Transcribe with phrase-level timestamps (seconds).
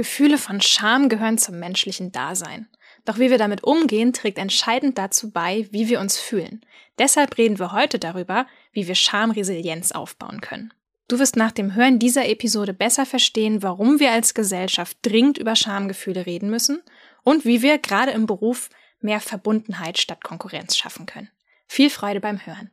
[0.00, 2.70] Gefühle von Scham gehören zum menschlichen Dasein.
[3.04, 6.64] Doch wie wir damit umgehen, trägt entscheidend dazu bei, wie wir uns fühlen.
[6.98, 10.72] Deshalb reden wir heute darüber, wie wir Schamresilienz aufbauen können.
[11.08, 15.54] Du wirst nach dem Hören dieser Episode besser verstehen, warum wir als Gesellschaft dringend über
[15.54, 16.80] Schamgefühle reden müssen
[17.22, 18.70] und wie wir gerade im Beruf
[19.02, 21.28] mehr Verbundenheit statt Konkurrenz schaffen können.
[21.66, 22.70] Viel Freude beim Hören.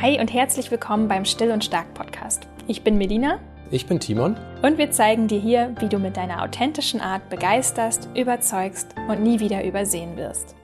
[0.00, 2.48] Hi und herzlich willkommen beim Still und Stark Podcast.
[2.66, 3.38] Ich bin Melina.
[3.72, 4.36] Ich bin Timon.
[4.60, 9.40] Und wir zeigen dir hier, wie du mit deiner authentischen Art begeisterst, überzeugst und nie
[9.40, 10.54] wieder übersehen wirst.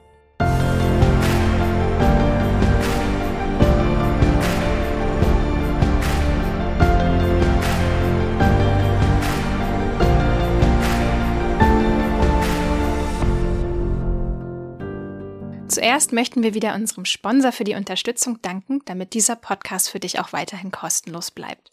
[15.67, 20.19] Zuerst möchten wir wieder unserem Sponsor für die Unterstützung danken, damit dieser Podcast für dich
[20.19, 21.71] auch weiterhin kostenlos bleibt.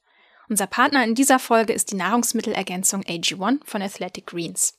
[0.48, 4.78] Unser Partner in dieser Folge ist die Nahrungsmittelergänzung AG1 von Athletic Greens.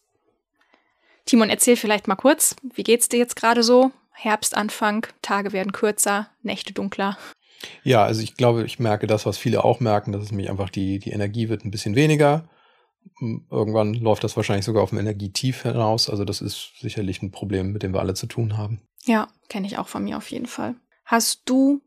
[1.25, 3.91] Timon, erzähl vielleicht mal kurz, wie geht's dir jetzt gerade so?
[4.13, 7.17] Herbstanfang, Tage werden kürzer, Nächte dunkler.
[7.83, 10.69] Ja, also ich glaube, ich merke das, was viele auch merken, dass es mich einfach
[10.69, 12.49] die, die Energie wird ein bisschen weniger.
[13.19, 16.09] Irgendwann läuft das wahrscheinlich sogar auf dem Energietief hinaus.
[16.09, 18.81] Also das ist sicherlich ein Problem, mit dem wir alle zu tun haben.
[19.05, 20.75] Ja, kenne ich auch von mir auf jeden Fall.
[21.05, 21.81] Hast du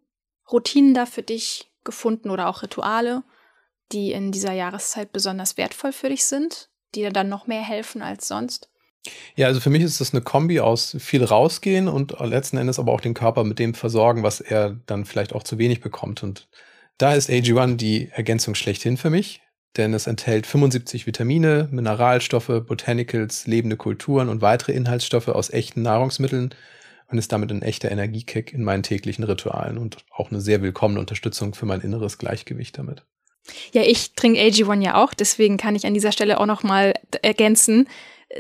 [0.51, 3.23] Routinen da für dich gefunden oder auch Rituale,
[3.93, 8.03] die in dieser Jahreszeit besonders wertvoll für dich sind, die dir dann noch mehr helfen
[8.03, 8.71] als sonst?
[9.35, 12.93] Ja, also für mich ist das eine Kombi aus viel rausgehen und letzten Endes aber
[12.93, 16.23] auch den Körper mit dem versorgen, was er dann vielleicht auch zu wenig bekommt.
[16.23, 16.49] Und
[16.99, 19.41] da ist AG1 die Ergänzung schlechthin für mich,
[19.77, 26.55] denn es enthält 75 Vitamine, Mineralstoffe, Botanicals, lebende Kulturen und weitere Inhaltsstoffe aus echten Nahrungsmitteln
[27.09, 31.01] und ist damit ein echter Energiekick in meinen täglichen Ritualen und auch eine sehr willkommene
[31.01, 33.07] Unterstützung für mein inneres Gleichgewicht damit.
[33.73, 36.95] Ja, ich trinke AG1 ja auch, deswegen kann ich an dieser Stelle auch noch mal
[37.23, 37.89] ergänzen.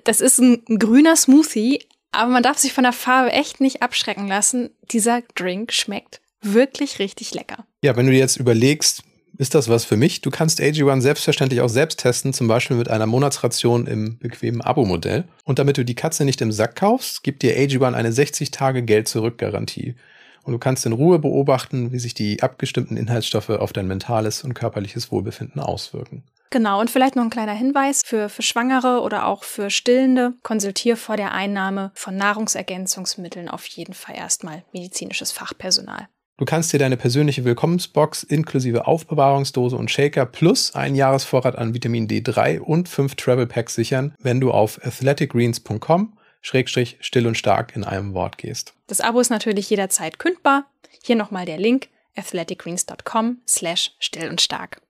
[0.05, 1.81] Das ist ein grüner Smoothie,
[2.12, 4.71] aber man darf sich von der Farbe echt nicht abschrecken lassen.
[4.91, 7.66] Dieser Drink schmeckt wirklich richtig lecker.
[7.83, 9.03] Ja, wenn du jetzt überlegst,
[9.38, 10.21] ist das was für mich?
[10.21, 15.25] Du kannst AG1 selbstverständlich auch selbst testen, zum Beispiel mit einer Monatsration im bequemen Abo-Modell.
[15.44, 19.94] Und damit du die Katze nicht im Sack kaufst, gibt dir AG1 eine 60-Tage-Geld-Zurück-Garantie.
[20.43, 24.55] Und du kannst in Ruhe beobachten, wie sich die abgestimmten Inhaltsstoffe auf dein mentales und
[24.55, 26.25] körperliches Wohlbefinden auswirken.
[26.53, 30.34] Genau, und vielleicht noch ein kleiner Hinweis für, für Schwangere oder auch für Stillende.
[30.43, 36.09] Konsultier vor der Einnahme von Nahrungsergänzungsmitteln auf jeden Fall erstmal medizinisches Fachpersonal.
[36.39, 42.09] Du kannst dir deine persönliche Willkommensbox inklusive Aufbewahrungsdose und Shaker plus einen Jahresvorrat an Vitamin
[42.09, 47.84] D3 und fünf Travel Packs sichern, wenn du auf athleticgreens.com Schrägstrich still und stark in
[47.84, 48.75] einem Wort gehst.
[48.87, 50.71] Das Abo ist natürlich jederzeit kündbar.
[51.03, 54.81] Hier nochmal der Link athleticgreens.com slash still und stark.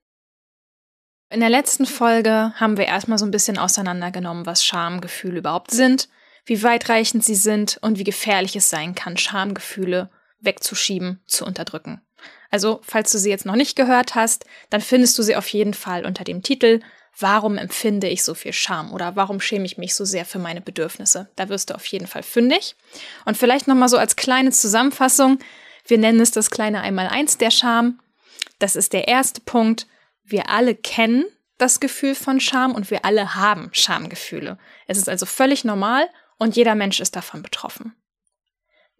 [1.32, 6.08] In der letzten Folge haben wir erstmal so ein bisschen auseinandergenommen, was Schamgefühle überhaupt sind,
[6.44, 10.10] wie weitreichend sie sind und wie gefährlich es sein kann, Schamgefühle
[10.40, 12.00] wegzuschieben, zu unterdrücken.
[12.50, 15.74] Also, falls du sie jetzt noch nicht gehört hast, dann findest du sie auf jeden
[15.74, 16.80] Fall unter dem Titel
[17.18, 20.60] Warum empfinde ich so viel Scham oder warum schäme ich mich so sehr für meine
[20.60, 21.28] Bedürfnisse?
[21.36, 22.76] Da wirst du auf jeden Fall fündig.
[23.24, 25.38] Und vielleicht nochmal so als kleine Zusammenfassung.
[25.86, 28.00] Wir nennen es das kleine Einmaleins der Scham.
[28.58, 29.86] Das ist der erste Punkt.
[30.24, 31.24] Wir alle kennen
[31.58, 34.58] das Gefühl von Scham und wir alle haben Schamgefühle.
[34.86, 37.94] Es ist also völlig normal und jeder Mensch ist davon betroffen.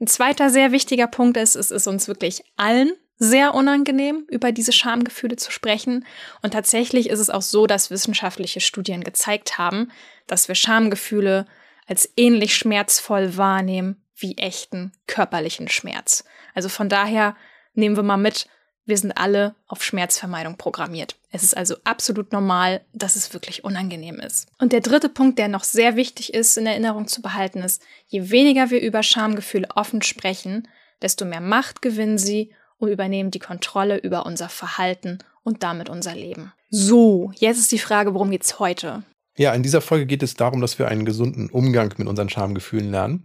[0.01, 4.73] Ein zweiter sehr wichtiger Punkt ist, es ist uns wirklich allen sehr unangenehm, über diese
[4.73, 6.07] Schamgefühle zu sprechen.
[6.43, 9.93] Und tatsächlich ist es auch so, dass wissenschaftliche Studien gezeigt haben,
[10.27, 11.47] dass wir Schamgefühle
[11.87, 16.25] als ähnlich schmerzvoll wahrnehmen wie echten körperlichen Schmerz.
[16.55, 17.37] Also von daher
[17.75, 18.47] nehmen wir mal mit,
[18.87, 21.17] wir sind alle auf Schmerzvermeidung programmiert.
[21.31, 24.49] Es ist also absolut normal, dass es wirklich unangenehm ist.
[24.59, 28.31] Und der dritte Punkt, der noch sehr wichtig ist, in Erinnerung zu behalten, ist, je
[28.31, 30.67] weniger wir über Schamgefühle offen sprechen,
[31.03, 36.15] desto mehr Macht gewinnen sie und übernehmen die Kontrolle über unser Verhalten und damit unser
[36.15, 36.53] Leben.
[36.71, 39.05] So, jetzt ist die Frage, worum geht's heute?
[39.37, 42.91] Ja, in dieser Folge geht es darum, dass wir einen gesunden Umgang mit unseren Schamgefühlen
[42.91, 43.25] lernen.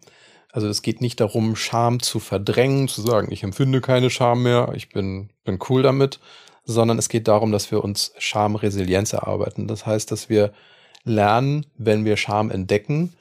[0.52, 4.72] Also es geht nicht darum, Scham zu verdrängen, zu sagen, ich empfinde keine Scham mehr,
[4.76, 6.20] ich bin, bin cool damit,
[6.64, 9.68] sondern es geht darum, dass wir uns Schamresilienz erarbeiten.
[9.68, 10.54] Das heißt, dass wir
[11.04, 13.14] lernen, wenn wir Scham entdecken,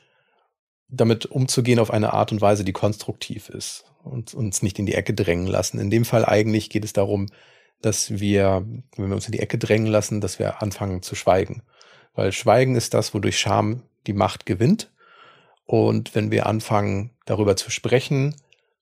[0.88, 4.94] damit umzugehen auf eine Art und Weise, die konstruktiv ist und uns nicht in die
[4.94, 5.78] Ecke drängen lassen.
[5.78, 7.26] In dem Fall eigentlich geht es darum,
[7.80, 8.64] dass wir,
[8.96, 11.62] wenn wir uns in die Ecke drängen lassen, dass wir anfangen zu schweigen.
[12.14, 14.90] Weil Schweigen ist das, wodurch Scham die Macht gewinnt
[15.66, 18.34] und wenn wir anfangen, darüber zu sprechen,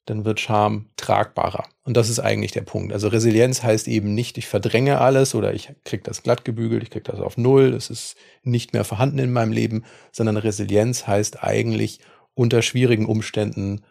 [0.05, 1.65] dann wird Scham tragbarer.
[1.85, 2.93] Und das ist eigentlich der Punkt.
[2.93, 6.91] Also Resilienz heißt eben nicht, ich verdränge alles oder ich kriege das glatt gebügelt, ich
[6.91, 11.45] kriege das auf Null, es ist nicht mehr vorhanden in meinem Leben, sondern Resilienz heißt
[11.45, 12.01] eigentlich
[12.35, 13.83] unter schwierigen Umständen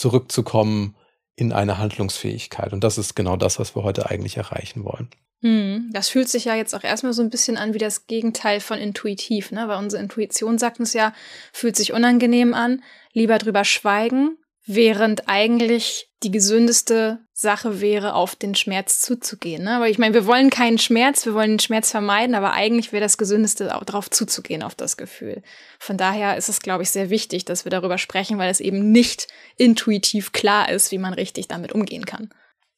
[0.00, 0.96] zurückzukommen
[1.36, 2.72] in eine Handlungsfähigkeit.
[2.72, 5.08] Und das ist genau das, was wir heute eigentlich erreichen wollen.
[5.42, 8.60] Hm, das fühlt sich ja jetzt auch erstmal so ein bisschen an wie das Gegenteil
[8.60, 9.68] von intuitiv, ne?
[9.68, 11.14] Weil unsere Intuition sagt uns ja,
[11.52, 12.82] fühlt sich unangenehm an,
[13.12, 14.36] lieber drüber schweigen,
[14.66, 19.64] während eigentlich die gesündeste Sache wäre, auf den Schmerz zuzugehen.
[19.64, 19.76] Ne?
[19.76, 23.02] Aber ich meine, wir wollen keinen Schmerz, wir wollen den Schmerz vermeiden, aber eigentlich wäre
[23.02, 25.42] das Gesündeste, auch darauf zuzugehen, auf das Gefühl.
[25.78, 28.92] Von daher ist es, glaube ich, sehr wichtig, dass wir darüber sprechen, weil es eben
[28.92, 32.28] nicht intuitiv klar ist, wie man richtig damit umgehen kann.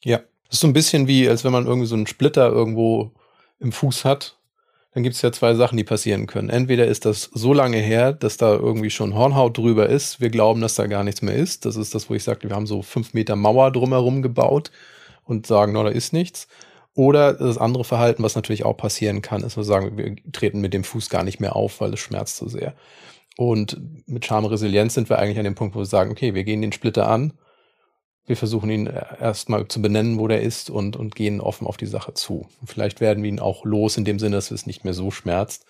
[0.04, 3.12] Ja, das ist so ein bisschen wie, als wenn man irgendwie so einen Splitter irgendwo
[3.58, 4.36] im Fuß hat
[4.94, 6.50] dann gibt es ja zwei Sachen, die passieren können.
[6.50, 10.20] Entweder ist das so lange her, dass da irgendwie schon Hornhaut drüber ist.
[10.20, 11.64] Wir glauben, dass da gar nichts mehr ist.
[11.64, 14.70] Das ist das, wo ich sagte, wir haben so fünf Meter Mauer drumherum gebaut
[15.24, 16.46] und sagen, no, da ist nichts.
[16.94, 20.74] Oder das andere Verhalten, was natürlich auch passieren kann, ist, wir sagen, wir treten mit
[20.74, 22.74] dem Fuß gar nicht mehr auf, weil es schmerzt so sehr.
[23.38, 26.60] Und mit Schamresilienz sind wir eigentlich an dem Punkt, wo wir sagen, okay, wir gehen
[26.60, 27.32] den Splitter an
[28.26, 31.86] wir versuchen ihn erstmal zu benennen, wo der ist und, und gehen offen auf die
[31.86, 32.48] Sache zu.
[32.60, 35.10] Und vielleicht werden wir ihn auch los in dem Sinne, dass es nicht mehr so
[35.10, 35.66] schmerzt.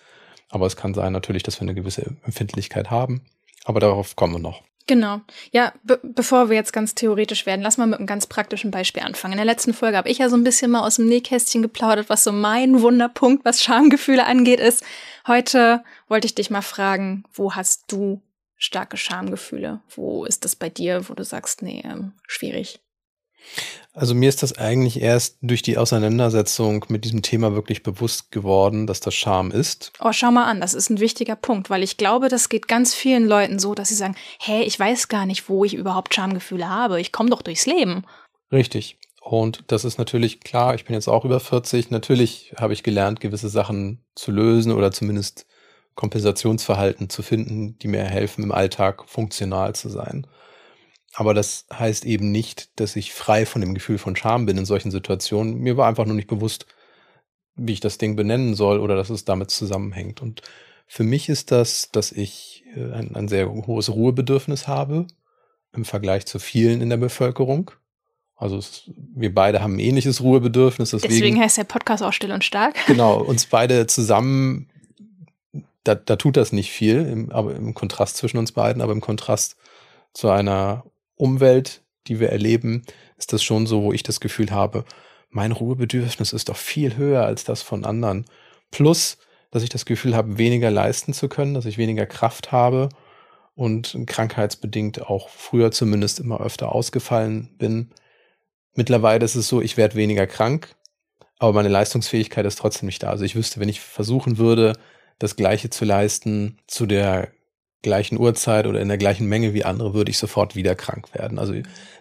[0.50, 3.22] Aber es kann sein natürlich, dass wir eine gewisse Empfindlichkeit haben.
[3.64, 4.62] Aber darauf kommen wir noch.
[4.86, 5.20] Genau.
[5.52, 9.02] Ja, be bevor wir jetzt ganz theoretisch werden, lass mal mit einem ganz praktischen Beispiel
[9.02, 9.32] anfangen.
[9.32, 12.08] In der letzten Folge habe ich ja so ein bisschen mal aus dem Nähkästchen geplaudert,
[12.08, 14.84] was so mein Wunderpunkt, was Schamgefühle angeht, ist.
[15.26, 18.20] Heute wollte ich dich mal fragen, wo hast du
[18.62, 19.80] starke Schamgefühle?
[19.94, 22.80] Wo ist das bei dir, wo du sagst, nee, ähm, schwierig?
[23.92, 28.86] Also mir ist das eigentlich erst durch die Auseinandersetzung mit diesem Thema wirklich bewusst geworden,
[28.86, 29.92] dass das Scham ist.
[30.00, 32.94] Oh, schau mal an, das ist ein wichtiger Punkt, weil ich glaube, das geht ganz
[32.94, 36.68] vielen Leuten so, dass sie sagen, hey, ich weiß gar nicht, wo ich überhaupt Schamgefühle
[36.68, 37.00] habe.
[37.00, 38.04] Ich komme doch durchs Leben.
[38.52, 38.96] Richtig.
[39.20, 41.90] Und das ist natürlich klar, ich bin jetzt auch über 40.
[41.90, 45.46] Natürlich habe ich gelernt, gewisse Sachen zu lösen oder zumindest
[45.94, 50.26] Kompensationsverhalten zu finden, die mir helfen, im Alltag funktional zu sein.
[51.14, 54.64] Aber das heißt eben nicht, dass ich frei von dem Gefühl von Scham bin in
[54.64, 55.58] solchen Situationen.
[55.58, 56.66] Mir war einfach nur nicht bewusst,
[57.54, 60.22] wie ich das Ding benennen soll oder dass es damit zusammenhängt.
[60.22, 60.40] Und
[60.86, 65.06] für mich ist das, dass ich äh, ein, ein sehr hohes Ruhebedürfnis habe
[65.74, 67.70] im Vergleich zu vielen in der Bevölkerung.
[68.36, 70.90] Also es, wir beide haben ein ähnliches Ruhebedürfnis.
[70.90, 72.74] Deswegen, deswegen heißt der Podcast auch still und stark.
[72.86, 74.68] Genau, uns beide zusammen
[75.84, 79.00] da, da tut das nicht viel, im, aber im Kontrast zwischen uns beiden, aber im
[79.00, 79.56] Kontrast
[80.12, 80.84] zu einer
[81.16, 82.84] Umwelt, die wir erleben,
[83.16, 84.84] ist das schon so, wo ich das Gefühl habe,
[85.30, 88.26] mein Ruhebedürfnis ist doch viel höher als das von anderen.
[88.70, 89.18] Plus,
[89.50, 92.88] dass ich das Gefühl habe, weniger leisten zu können, dass ich weniger Kraft habe
[93.54, 97.90] und krankheitsbedingt auch früher zumindest immer öfter ausgefallen bin.
[98.74, 100.74] Mittlerweile ist es so, ich werde weniger krank,
[101.38, 103.10] aber meine Leistungsfähigkeit ist trotzdem nicht da.
[103.10, 104.74] Also ich wüsste, wenn ich versuchen würde,
[105.22, 107.28] das Gleiche zu leisten zu der
[107.82, 111.38] gleichen Uhrzeit oder in der gleichen Menge wie andere, würde ich sofort wieder krank werden.
[111.38, 111.54] Also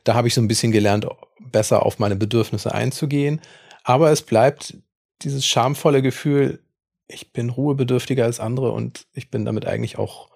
[0.03, 1.05] da habe ich so ein bisschen gelernt,
[1.39, 3.39] besser auf meine Bedürfnisse einzugehen.
[3.83, 4.75] Aber es bleibt
[5.21, 6.63] dieses schamvolle Gefühl,
[7.07, 10.29] ich bin ruhebedürftiger als andere und ich bin damit eigentlich auch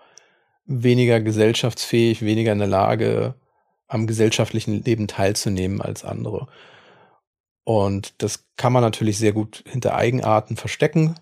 [0.65, 3.33] weniger gesellschaftsfähig, weniger in der Lage,
[3.87, 6.47] am gesellschaftlichen Leben teilzunehmen als andere.
[7.63, 11.15] Und das kann man natürlich sehr gut hinter Eigenarten verstecken,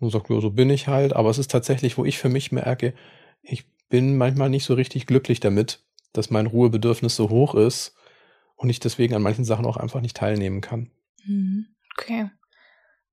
[0.00, 1.14] und sagt, ja, so bin ich halt.
[1.14, 2.94] Aber es ist tatsächlich, wo ich für mich merke,
[3.42, 5.80] ich bin manchmal nicht so richtig glücklich damit,
[6.12, 7.94] dass mein Ruhebedürfnis so hoch ist
[8.56, 10.90] und ich deswegen an manchen Sachen auch einfach nicht teilnehmen kann.
[11.24, 11.66] Mhm.
[11.96, 12.30] Okay.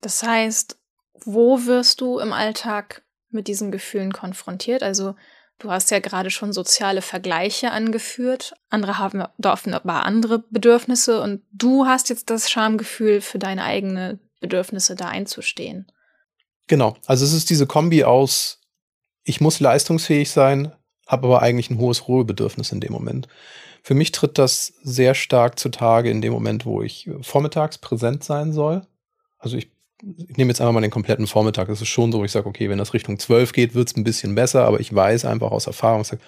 [0.02, 0.78] Das heißt,
[1.24, 4.84] wo wirst du im Alltag mit diesen Gefühlen konfrontiert?
[4.84, 5.16] Also
[5.60, 8.54] du hast ja gerade schon soziale Vergleiche angeführt.
[8.70, 14.20] Andere haben da offenbar andere Bedürfnisse und du hast jetzt das Schamgefühl, für deine eigenen
[14.42, 15.88] Bedürfnisse da einzustehen.
[16.68, 16.96] Genau.
[17.06, 18.62] Also es ist diese Kombi aus,
[19.24, 20.72] ich muss leistungsfähig sein,
[21.08, 23.28] habe aber eigentlich ein hohes Ruhebedürfnis in dem Moment.
[23.84, 28.52] Für mich tritt das sehr stark zutage in dem Moment, wo ich vormittags präsent sein
[28.52, 28.82] soll.
[29.38, 29.70] Also ich,
[30.02, 31.70] ich nehme jetzt einfach mal den kompletten Vormittag.
[31.70, 34.04] Es ist schon so, ich sage, okay, wenn das Richtung 12 geht, wird es ein
[34.04, 36.22] bisschen besser, aber ich weiß einfach aus Erfahrung, ich sage,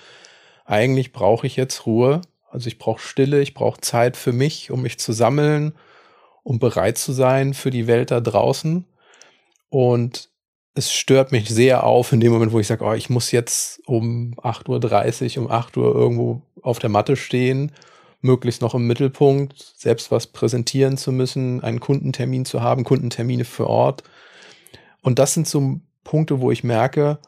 [0.66, 2.22] eigentlich brauche ich jetzt Ruhe.
[2.50, 5.74] Also ich brauche Stille, ich brauche Zeit für mich, um mich zu sammeln,
[6.44, 8.86] um bereit zu sein für die Welt da draußen.
[9.70, 10.27] Und
[10.78, 13.82] es stört mich sehr auf in dem Moment, wo ich sage, oh, ich muss jetzt
[13.88, 17.72] um 8.30 Uhr, um 8 Uhr irgendwo auf der Matte stehen,
[18.22, 23.68] möglichst noch im Mittelpunkt, selbst was präsentieren zu müssen, einen Kundentermin zu haben, Kundentermine für
[23.68, 24.04] Ort.
[25.02, 27.20] Und das sind so Punkte, wo ich merke,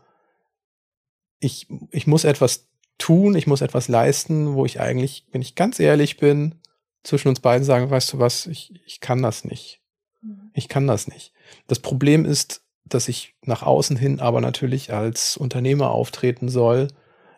[1.39, 5.79] ich, ich muss etwas tun, ich muss etwas leisten, wo ich eigentlich, wenn ich ganz
[5.79, 6.55] ehrlich bin,
[7.01, 9.81] zwischen uns beiden sagen, weißt du was, ich, ich kann das nicht.
[10.21, 10.51] Mhm.
[10.53, 11.33] Ich kann das nicht.
[11.67, 16.87] Das Problem ist, dass ich nach außen hin aber natürlich als Unternehmer auftreten soll,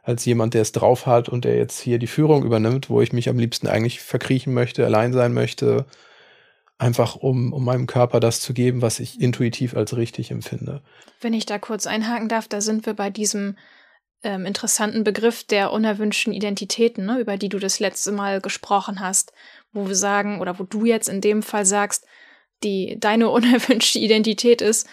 [0.04, 3.14] als jemand, der es drauf hat und der jetzt hier die Führung übernimmt, wo ich
[3.14, 5.86] mich am liebsten eigentlich verkriechen möchte, allein sein möchte,
[6.78, 10.82] einfach um, um meinem Körper das zu geben, was ich intuitiv als richtig empfinde.
[11.20, 13.56] Wenn ich da kurz einhaken darf, da sind wir bei diesem
[14.24, 19.34] ähm, interessanten Begriff der unerwünschten Identitäten, ne, über die du das letzte Mal gesprochen hast,
[19.72, 22.06] wo wir sagen, oder wo du jetzt in dem Fall sagst,
[22.64, 24.88] die deine unerwünschte Identität ist,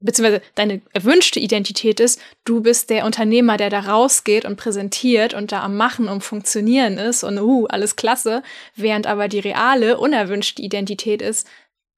[0.00, 5.52] beziehungsweise deine erwünschte Identität ist, du bist der Unternehmer, der da rausgeht und präsentiert und
[5.52, 8.42] da am Machen und Funktionieren ist und uh, alles klasse,
[8.76, 11.46] während aber die reale, unerwünschte Identität ist,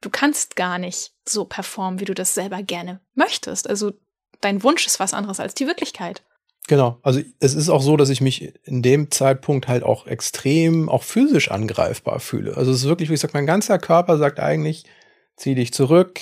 [0.00, 3.68] du kannst gar nicht so performen, wie du das selber gerne möchtest.
[3.68, 3.92] Also
[4.40, 6.22] dein Wunsch ist was anderes als die Wirklichkeit.
[6.68, 10.88] Genau, also es ist auch so, dass ich mich in dem Zeitpunkt halt auch extrem,
[10.88, 12.56] auch physisch angreifbar fühle.
[12.56, 14.84] Also es ist wirklich, wie ich sage, mein ganzer Körper sagt eigentlich,
[15.36, 16.20] zieh dich zurück,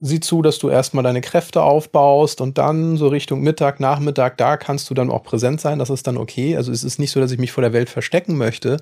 [0.00, 4.56] sieh zu, dass du erstmal deine Kräfte aufbaust und dann so Richtung Mittag, Nachmittag, da
[4.56, 6.56] kannst du dann auch präsent sein, das ist dann okay.
[6.56, 8.78] Also es ist nicht so, dass ich mich vor der Welt verstecken möchte.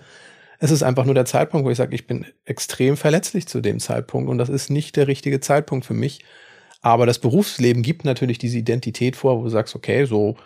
[0.59, 3.81] Es ist einfach nur der Zeitpunkt, wo ich sage, ich bin extrem verletzlich zu dem
[3.81, 6.25] Zeitpunkt und das ist nicht der richtige Zeitpunkt für mich.
[6.81, 10.37] Aber das Berufsleben gibt natürlich diese Identität vor, wo du sagst, okay, so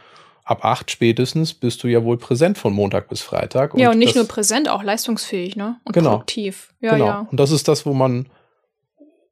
[0.45, 3.75] ab acht spätestens bist du ja wohl präsent von Montag bis Freitag.
[3.77, 5.77] ja, und nicht nur präsent, auch leistungsfähig, ne?
[5.85, 6.73] Und genau, produktiv.
[6.81, 7.07] Ja, genau.
[7.07, 7.29] ja.
[7.31, 8.27] Und das ist das, wo man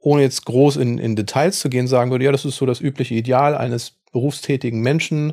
[0.07, 2.81] ohne jetzt groß in, in Details zu gehen, sagen würde, ja, das ist so das
[2.81, 5.33] übliche Ideal eines berufstätigen Menschen.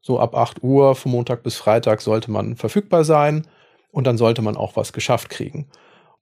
[0.00, 3.48] So ab 8 Uhr von Montag bis Freitag sollte man verfügbar sein
[3.90, 5.66] und dann sollte man auch was geschafft kriegen.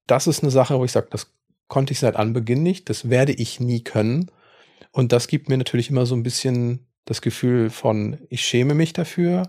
[0.06, 1.30] Das ist eine Sache, wo ich sage, das
[1.68, 4.30] konnte ich seit Anbeginn nicht, das werde ich nie können.
[4.92, 8.94] Und das gibt mir natürlich immer so ein bisschen das Gefühl von, ich schäme mich
[8.94, 9.46] dafür,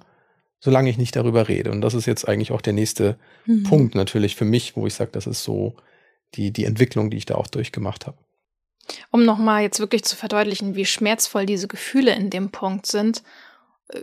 [0.59, 1.71] solange ich nicht darüber rede.
[1.71, 3.63] Und das ist jetzt eigentlich auch der nächste mhm.
[3.63, 5.77] Punkt natürlich für mich, wo ich sage, das ist so
[6.35, 8.17] die, die Entwicklung, die ich da auch durchgemacht habe.
[9.11, 13.23] Um nochmal jetzt wirklich zu verdeutlichen, wie schmerzvoll diese Gefühle in dem Punkt sind,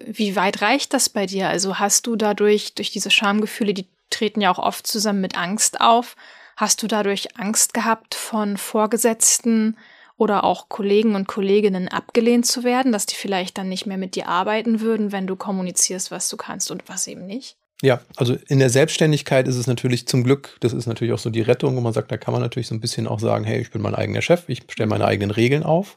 [0.05, 1.49] wie weit reicht das bei dir?
[1.49, 5.81] Also hast du dadurch, durch diese Schamgefühle, die treten ja auch oft zusammen mit Angst
[5.81, 6.17] auf,
[6.57, 9.77] hast du dadurch Angst gehabt, von Vorgesetzten
[10.17, 14.17] oder auch Kollegen und Kolleginnen abgelehnt zu werden, dass die vielleicht dann nicht mehr mit
[14.17, 17.57] dir arbeiten würden, wenn du kommunizierst, was du kannst und was eben nicht?
[17.81, 21.31] Ja, also in der Selbstständigkeit ist es natürlich zum Glück, das ist natürlich auch so
[21.31, 23.61] die Rettung, wo man sagt, da kann man natürlich so ein bisschen auch sagen, hey,
[23.61, 25.97] ich bin mein eigener Chef, ich stelle meine eigenen Regeln auf.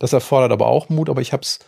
[0.00, 1.60] Das erfordert aber auch Mut, aber ich habe es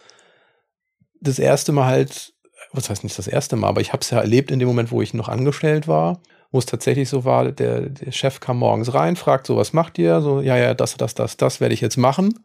[1.20, 2.34] das erste Mal halt,
[2.72, 4.90] was heißt nicht das erste Mal, aber ich habe es ja erlebt in dem Moment,
[4.90, 8.94] wo ich noch angestellt war, wo es tatsächlich so war, der, der Chef kam morgens
[8.94, 10.22] rein, fragt so, was macht ihr?
[10.22, 12.40] So, ja, ja, das, das, das, das werde ich jetzt machen.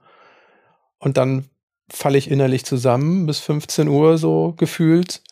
[1.00, 1.50] Und dann
[1.89, 5.24] falle ich innerlich zusammen bis 15 Uhr so gefühlt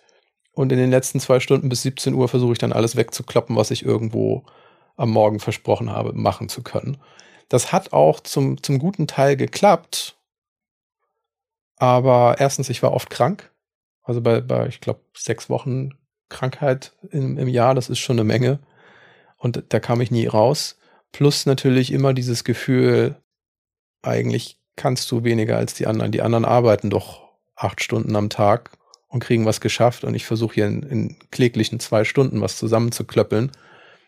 [0.54, 3.72] und in den letzten zwei Stunden bis 17 Uhr versuche ich dann alles wegzukloppen, was
[3.72, 4.46] ich irgendwo
[4.98, 6.98] am Morgen versprochen habe, machen zu können.
[7.48, 10.18] Das hat auch zum, zum guten Teil geklappt.
[11.78, 13.52] Aber erstens, ich war oft krank.
[14.04, 15.92] Also bei, bei ich glaube, sechs Wochen
[16.28, 18.60] Krankheit im, im Jahr, das ist schon eine Menge.
[19.38, 20.78] Und da kam ich nie raus.
[21.12, 23.16] Plus natürlich immer dieses Gefühl,
[24.02, 26.12] eigentlich kannst du weniger als die anderen.
[26.12, 28.79] Die anderen arbeiten doch acht Stunden am Tag
[29.10, 33.52] und kriegen was geschafft und ich versuche hier in, in kläglichen zwei Stunden was zusammenzuklöppeln,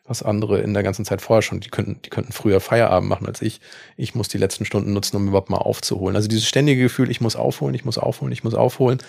[0.05, 3.27] was andere in der ganzen Zeit vorher schon, die könnten, die könnten früher Feierabend machen
[3.27, 3.61] als ich.
[3.97, 6.15] Ich muss die letzten Stunden nutzen, um überhaupt mal aufzuholen.
[6.15, 8.99] Also dieses ständige Gefühl, ich muss aufholen, ich muss aufholen, ich muss aufholen,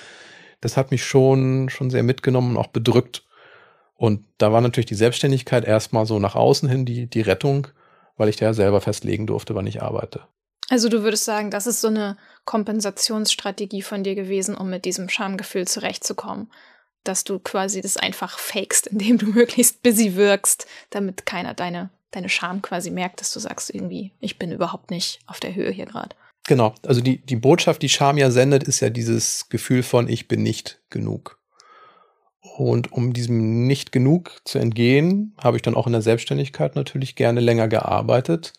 [0.61, 3.25] das hat mich schon, schon sehr mitgenommen und auch bedrückt.
[3.95, 7.69] Und da war natürlich die Selbstständigkeit erstmal so nach außen hin die, die Rettung,
[8.17, 10.23] weil ich da selber festlegen durfte, wann ich arbeite.
[10.73, 15.11] Also du würdest sagen, das ist so eine Kompensationsstrategie von dir gewesen, um mit diesem
[15.11, 16.51] Schamgefühl zurechtzukommen.
[17.05, 22.31] Dass du quasi das einfach fakest, indem du möglichst busy wirkst, damit keiner deine, deine
[22.31, 25.85] Scham quasi merkt, dass du sagst irgendwie, ich bin überhaupt nicht auf der Höhe hier
[25.85, 26.17] gerade.
[26.45, 30.27] Genau, also die, die Botschaft, die Scham ja sendet, ist ja dieses Gefühl von, ich
[30.27, 31.39] bin nicht genug.
[32.57, 37.15] Und um diesem nicht genug zu entgehen, habe ich dann auch in der Selbstständigkeit natürlich
[37.15, 38.55] gerne länger gearbeitet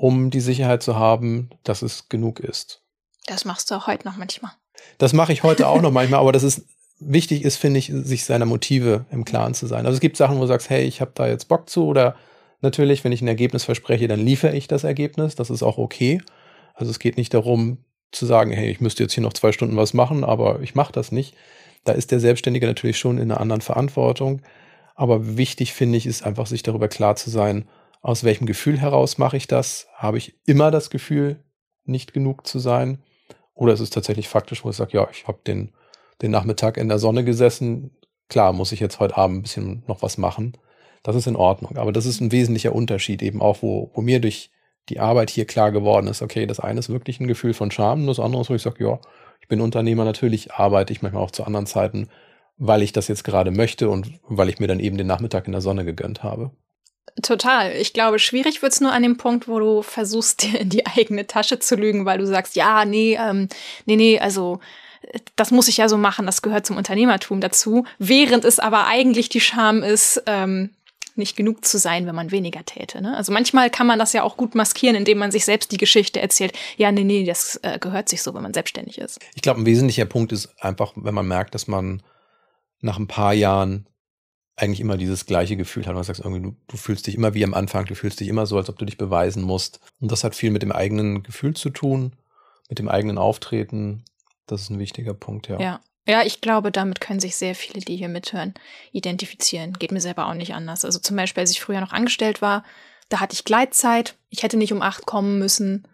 [0.00, 2.82] um die Sicherheit zu haben, dass es genug ist.
[3.26, 4.52] Das machst du auch heute noch manchmal.
[4.96, 6.64] Das mache ich heute auch noch manchmal, aber das ist
[7.00, 9.84] wichtig ist, finde ich, sich seiner Motive im Klaren zu sein.
[9.84, 12.16] Also es gibt Sachen, wo du sagst, hey, ich habe da jetzt Bock zu oder
[12.62, 15.34] natürlich, wenn ich ein Ergebnis verspreche, dann liefere ich das Ergebnis.
[15.34, 16.22] Das ist auch okay.
[16.74, 17.78] Also es geht nicht darum
[18.10, 20.92] zu sagen, hey, ich müsste jetzt hier noch zwei Stunden was machen, aber ich mache
[20.92, 21.34] das nicht.
[21.84, 24.40] Da ist der Selbstständige natürlich schon in einer anderen Verantwortung.
[24.94, 27.66] Aber wichtig finde ich, ist einfach sich darüber klar zu sein,
[28.00, 29.88] aus welchem Gefühl heraus mache ich das?
[29.94, 31.42] Habe ich immer das Gefühl,
[31.84, 33.02] nicht genug zu sein?
[33.54, 35.72] Oder ist es tatsächlich faktisch, wo ich sage, ja, ich habe den
[36.22, 37.90] den Nachmittag in der Sonne gesessen.
[38.28, 40.56] Klar, muss ich jetzt heute Abend ein bisschen noch was machen.
[41.02, 41.76] Das ist in Ordnung.
[41.76, 44.50] Aber das ist ein wesentlicher Unterschied eben auch, wo, wo mir durch
[44.88, 48.06] die Arbeit hier klar geworden ist, okay, das eine ist wirklich ein Gefühl von Scham,
[48.06, 48.98] das andere ist, wo ich sage, ja,
[49.40, 52.08] ich bin Unternehmer, natürlich arbeite ich manchmal auch zu anderen Zeiten,
[52.56, 55.52] weil ich das jetzt gerade möchte und weil ich mir dann eben den Nachmittag in
[55.52, 56.50] der Sonne gegönnt habe.
[57.22, 57.72] Total.
[57.72, 61.26] Ich glaube, schwierig wird's nur an dem Punkt, wo du versuchst, dir in die eigene
[61.26, 63.48] Tasche zu lügen, weil du sagst, ja, nee, ähm,
[63.86, 64.60] nee, nee, also
[65.36, 69.28] das muss ich ja so machen, das gehört zum Unternehmertum dazu, während es aber eigentlich
[69.28, 70.70] die Scham ist, ähm,
[71.16, 73.00] nicht genug zu sein, wenn man weniger täte.
[73.02, 73.16] Ne?
[73.16, 76.20] Also manchmal kann man das ja auch gut maskieren, indem man sich selbst die Geschichte
[76.20, 76.52] erzählt.
[76.76, 79.18] Ja, nee, nee, das äh, gehört sich so, wenn man selbstständig ist.
[79.34, 82.02] Ich glaube, ein wesentlicher Punkt ist einfach, wenn man merkt, dass man
[82.80, 83.86] nach ein paar Jahren
[84.60, 85.96] eigentlich immer dieses gleiche Gefühl hat.
[85.96, 88.46] Du sagst irgendwie, du, du, fühlst dich immer wie am Anfang, du fühlst dich immer
[88.46, 89.80] so, als ob du dich beweisen musst.
[90.00, 92.12] Und das hat viel mit dem eigenen Gefühl zu tun,
[92.68, 94.04] mit dem eigenen Auftreten.
[94.46, 95.60] Das ist ein wichtiger Punkt, ja.
[95.60, 95.80] Ja.
[96.08, 98.54] Ja, ich glaube, damit können sich sehr viele, die hier mithören,
[98.90, 99.74] identifizieren.
[99.74, 100.84] Geht mir selber auch nicht anders.
[100.84, 102.64] Also zum Beispiel, als ich früher noch angestellt war,
[103.10, 104.16] da hatte ich Gleitzeit.
[104.30, 105.86] Ich hätte nicht um acht kommen müssen.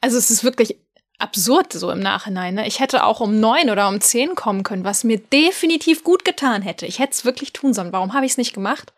[0.00, 0.78] Also es ist wirklich
[1.20, 2.54] absurd so im Nachhinein.
[2.54, 2.66] Ne?
[2.66, 6.62] Ich hätte auch um neun oder um zehn kommen können, was mir definitiv gut getan
[6.62, 6.86] hätte.
[6.86, 7.92] Ich hätte es wirklich tun sollen.
[7.92, 8.92] Warum habe ich es nicht gemacht?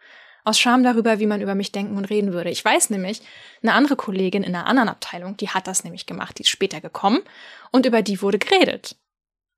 [0.45, 2.51] Aus Scham darüber, wie man über mich denken und reden würde.
[2.51, 3.23] Ich weiß nämlich,
[3.63, 6.81] eine andere Kollegin in einer anderen Abteilung, die hat das nämlich gemacht, die ist später
[6.81, 7.21] gekommen
[7.71, 8.97] und über die wurde geredet.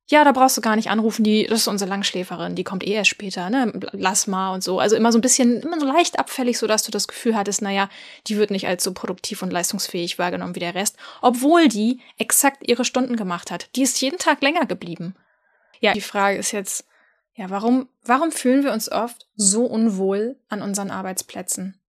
[0.07, 2.93] Ja, da brauchst du gar nicht anrufen, die, das ist unsere Langschläferin, die kommt eh
[2.93, 3.73] erst später, ne?
[3.93, 4.79] Lass mal und so.
[4.79, 7.63] Also immer so ein bisschen, immer so leicht abfällig, so dass du das Gefühl hattest,
[7.63, 7.89] naja,
[8.27, 12.69] die wird nicht als so produktiv und leistungsfähig wahrgenommen wie der Rest, obwohl die exakt
[12.69, 13.71] ihre Stunden gemacht hat.
[13.77, 15.15] Die ist jeden Tag länger geblieben.
[15.81, 16.87] Ja, die Frage ist jetzt,
[17.35, 21.81] ja, warum, warum fühlen wir uns oft so unwohl an unseren Arbeitsplätzen?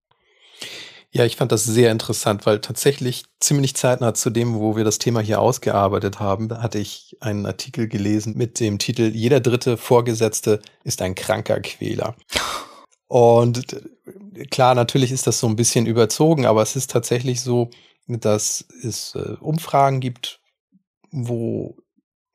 [1.15, 4.99] Ja, ich fand das sehr interessant, weil tatsächlich ziemlich zeitnah zu dem, wo wir das
[4.99, 10.59] Thema hier ausgearbeitet haben, hatte ich einen Artikel gelesen mit dem Titel Jeder dritte Vorgesetzte
[10.83, 12.17] ist ein kranker Quäler.
[13.07, 13.71] Und
[14.35, 17.69] äh, klar, natürlich ist das so ein bisschen überzogen, aber es ist tatsächlich so,
[18.07, 20.41] dass es äh, Umfragen gibt,
[21.11, 21.77] wo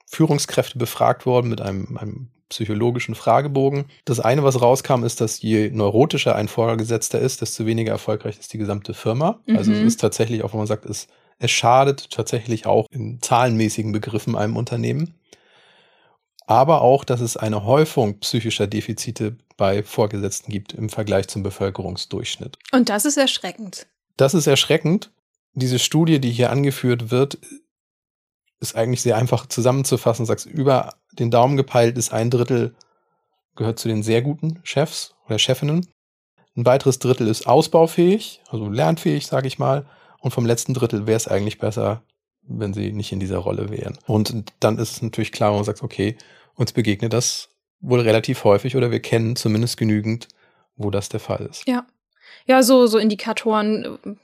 [0.07, 3.87] Führungskräfte befragt wurden mit einem, einem psychologischen Fragebogen.
[4.05, 8.53] Das eine, was rauskam, ist, dass je neurotischer ein Vorgesetzter ist, desto weniger erfolgreich ist
[8.53, 9.41] die gesamte Firma.
[9.47, 9.57] Mhm.
[9.57, 11.09] Also es ist tatsächlich auch, wenn man sagt, es,
[11.39, 15.15] es schadet tatsächlich auch in zahlenmäßigen Begriffen einem Unternehmen.
[16.47, 22.59] Aber auch, dass es eine Häufung psychischer Defizite bei Vorgesetzten gibt im Vergleich zum Bevölkerungsdurchschnitt.
[22.73, 23.87] Und das ist erschreckend.
[24.17, 25.13] Das ist erschreckend.
[25.55, 27.39] Diese Studie, die hier angeführt wird,
[28.59, 30.27] ist eigentlich sehr einfach zusammenzufassen.
[30.27, 32.75] Sagst, über den Daumen gepeilt ist ein Drittel
[33.57, 35.87] gehört zu den sehr guten Chefs oder Chefinnen.
[36.57, 39.87] Ein weiteres Drittel ist ausbaufähig, also lernfähig, sage ich mal.
[40.21, 42.03] Und vom letzten Drittel wäre es eigentlich besser,
[42.43, 43.99] wenn sie nicht in dieser Rolle wären.
[44.07, 46.17] Und dann ist es natürlich klar, wenn man sagt, okay,
[46.55, 47.49] uns begegnet das
[47.81, 50.29] wohl relativ häufig oder wir kennen zumindest genügend,
[50.77, 51.67] wo das der Fall ist.
[51.67, 51.87] Ja.
[52.47, 54.19] Ja, so, so Indikatoren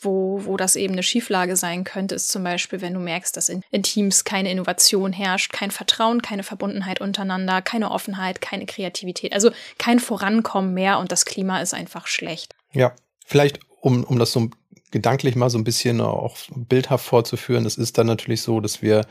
[0.00, 3.48] wo, wo das eben eine Schieflage sein könnte, ist zum Beispiel, wenn du merkst, dass
[3.48, 9.32] in, in, Teams keine Innovation herrscht, kein Vertrauen, keine Verbundenheit untereinander, keine Offenheit, keine Kreativität,
[9.32, 12.54] also kein Vorankommen mehr und das Klima ist einfach schlecht.
[12.72, 12.92] Ja,
[13.26, 14.50] vielleicht, um, um das so
[14.90, 19.04] gedanklich mal so ein bisschen auch bildhaft vorzuführen, es ist dann natürlich so, dass wir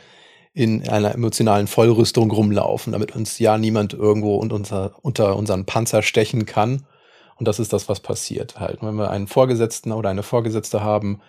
[0.53, 6.45] in einer emotionalen Vollrüstung rumlaufen, damit uns ja niemand irgendwo unter, unter unseren Panzer stechen
[6.47, 6.85] kann
[7.37, 8.81] und das ist das, was passiert halt.
[8.81, 11.21] Wenn wir einen Vorgesetzten oder eine Vorgesetzte haben,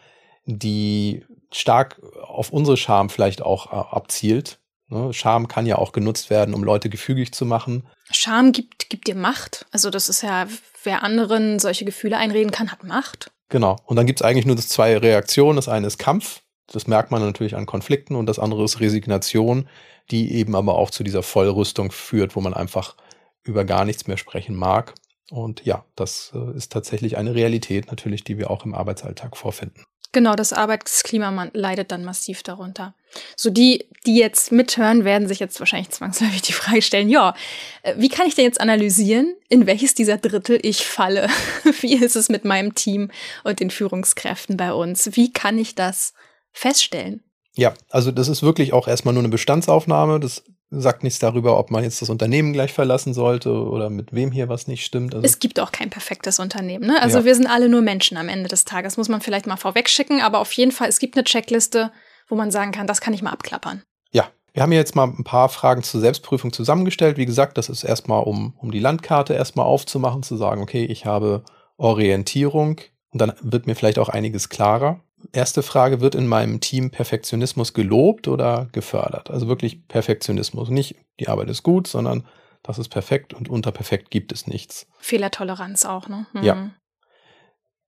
[0.46, 4.58] die stark auf unsere Scham vielleicht auch äh, abzielt.
[4.88, 5.12] Ne?
[5.12, 7.86] Scham kann ja auch genutzt werden, um Leute gefügig zu machen.
[8.10, 9.66] Scham gibt, gibt dir Macht.
[9.70, 10.46] Also das ist ja,
[10.82, 13.30] wer anderen solche Gefühle einreden kann, hat Macht.
[13.50, 13.76] Genau.
[13.84, 15.56] Und dann gibt es eigentlich nur das zwei Reaktionen.
[15.56, 16.40] Das eine ist Kampf.
[16.70, 18.14] Das merkt man natürlich an Konflikten.
[18.14, 19.68] Und das andere ist Resignation,
[20.10, 22.96] die eben aber auch zu dieser Vollrüstung führt, wo man einfach
[23.42, 24.94] über gar nichts mehr sprechen mag.
[25.30, 29.84] Und ja, das äh, ist tatsächlich eine Realität natürlich, die wir auch im Arbeitsalltag vorfinden.
[30.12, 32.94] Genau, das Arbeitsklima leidet dann massiv darunter.
[33.36, 37.34] So die, die jetzt mithören, werden sich jetzt wahrscheinlich zwangsläufig die Frage stellen, ja,
[37.82, 41.28] äh, wie kann ich denn jetzt analysieren, in welches dieser Drittel ich falle?
[41.80, 43.10] Wie ist es mit meinem Team
[43.44, 45.14] und den Führungskräften bei uns?
[45.14, 46.14] Wie kann ich das
[46.52, 47.22] feststellen?
[47.54, 50.20] Ja, also das ist wirklich auch erstmal nur eine Bestandsaufnahme.
[50.20, 54.32] Das sagt nichts darüber, ob man jetzt das Unternehmen gleich verlassen sollte oder mit wem
[54.32, 55.14] hier was nicht stimmt.
[55.14, 56.86] Also es gibt auch kein perfektes Unternehmen.
[56.86, 57.00] Ne?
[57.00, 57.24] Also ja.
[57.24, 60.38] wir sind alle nur Menschen am Ende des Tages, muss man vielleicht mal vorwegschicken, aber
[60.40, 61.90] auf jeden Fall, es gibt eine Checkliste,
[62.28, 63.82] wo man sagen kann, das kann ich mal abklappern.
[64.12, 67.16] Ja, wir haben hier jetzt mal ein paar Fragen zur Selbstprüfung zusammengestellt.
[67.16, 71.06] Wie gesagt, das ist erstmal, um, um die Landkarte erstmal aufzumachen, zu sagen, okay, ich
[71.06, 71.44] habe
[71.78, 75.00] Orientierung und dann wird mir vielleicht auch einiges klarer.
[75.32, 79.30] Erste Frage, wird in meinem Team Perfektionismus gelobt oder gefördert?
[79.30, 80.68] Also wirklich Perfektionismus.
[80.68, 82.26] Nicht die Arbeit ist gut, sondern
[82.62, 84.86] das ist perfekt und unter perfekt gibt es nichts.
[84.98, 86.26] Fehlertoleranz auch, ne?
[86.32, 86.42] Mhm.
[86.42, 86.70] Ja.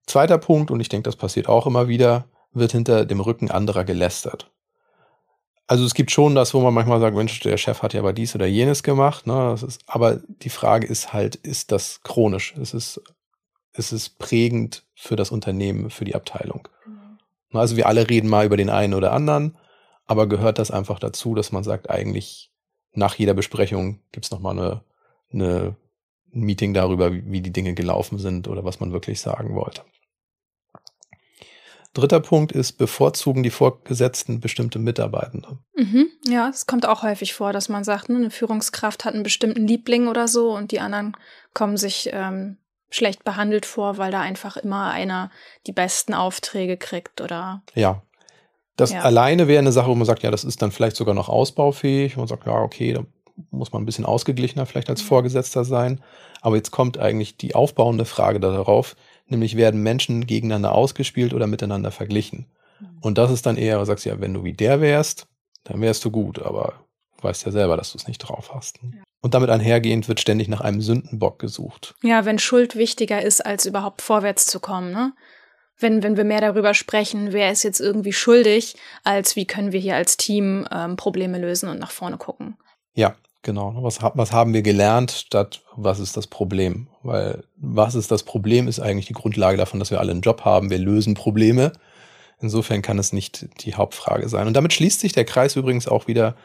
[0.06, 3.84] Zweiter Punkt, und ich denke, das passiert auch immer wieder, wird hinter dem Rücken anderer
[3.84, 4.50] gelästert.
[5.66, 8.12] Also es gibt schon das, wo man manchmal sagt, Mensch, der Chef hat ja aber
[8.12, 9.28] dies oder jenes gemacht.
[9.28, 9.54] Ne?
[9.54, 12.54] Ist, aber die Frage ist halt, ist das chronisch?
[12.56, 13.00] Ist es,
[13.74, 16.66] ist es prägend für das Unternehmen, für die Abteilung?
[16.84, 16.99] Mhm.
[17.52, 19.56] Also wir alle reden mal über den einen oder anderen,
[20.06, 22.52] aber gehört das einfach dazu, dass man sagt, eigentlich
[22.92, 24.84] nach jeder Besprechung gibt es nochmal eine,
[25.32, 25.76] eine,
[26.34, 29.82] ein Meeting darüber, wie, die Dinge gelaufen sind oder was man wirklich sagen wollte.
[31.92, 35.58] Dritter Punkt ist, bevorzugen die Vorgesetzten bestimmte Mitarbeitende.
[35.74, 39.24] Mhm, ja, es kommt auch häufig vor, dass man sagt, ne, eine Führungskraft hat einen
[39.24, 41.16] bestimmten Liebling oder so und die anderen
[41.52, 42.58] kommen sich ähm,
[42.90, 45.30] schlecht behandelt vor, weil da einfach immer einer
[45.66, 47.62] die besten Aufträge kriegt oder.
[47.74, 48.02] Ja.
[48.76, 49.02] Das ja.
[49.02, 52.16] alleine wäre eine Sache, wo man sagt, ja, das ist dann vielleicht sogar noch ausbaufähig.
[52.16, 53.04] Man sagt, ja, okay, da
[53.50, 55.08] muss man ein bisschen ausgeglichener vielleicht als mhm.
[55.08, 56.00] Vorgesetzter sein.
[56.40, 61.90] Aber jetzt kommt eigentlich die aufbauende Frage darauf, nämlich werden Menschen gegeneinander ausgespielt oder miteinander
[61.90, 62.46] verglichen.
[62.80, 62.98] Mhm.
[63.00, 65.26] Und das ist dann eher, du sagst ja, wenn du wie der wärst,
[65.64, 66.86] dann wärst du gut, aber
[67.18, 68.80] du weißt ja selber, dass du es nicht drauf hast.
[68.82, 69.02] Ja.
[69.22, 71.94] Und damit einhergehend wird ständig nach einem Sündenbock gesucht.
[72.02, 75.12] Ja, wenn Schuld wichtiger ist, als überhaupt vorwärts zu kommen, ne?
[75.78, 79.80] Wenn, wenn wir mehr darüber sprechen, wer ist jetzt irgendwie schuldig, als wie können wir
[79.80, 82.58] hier als Team ähm, Probleme lösen und nach vorne gucken.
[82.94, 83.74] Ja, Genau.
[83.78, 86.88] Was, was haben wir gelernt, statt was ist das Problem?
[87.02, 90.44] Weil was ist das Problem, ist eigentlich die Grundlage davon, dass wir alle einen Job
[90.44, 90.68] haben.
[90.68, 91.72] Wir lösen Probleme.
[92.40, 94.46] Insofern kann es nicht die Hauptfrage sein.
[94.46, 96.36] Und damit schließt sich der Kreis übrigens auch wieder,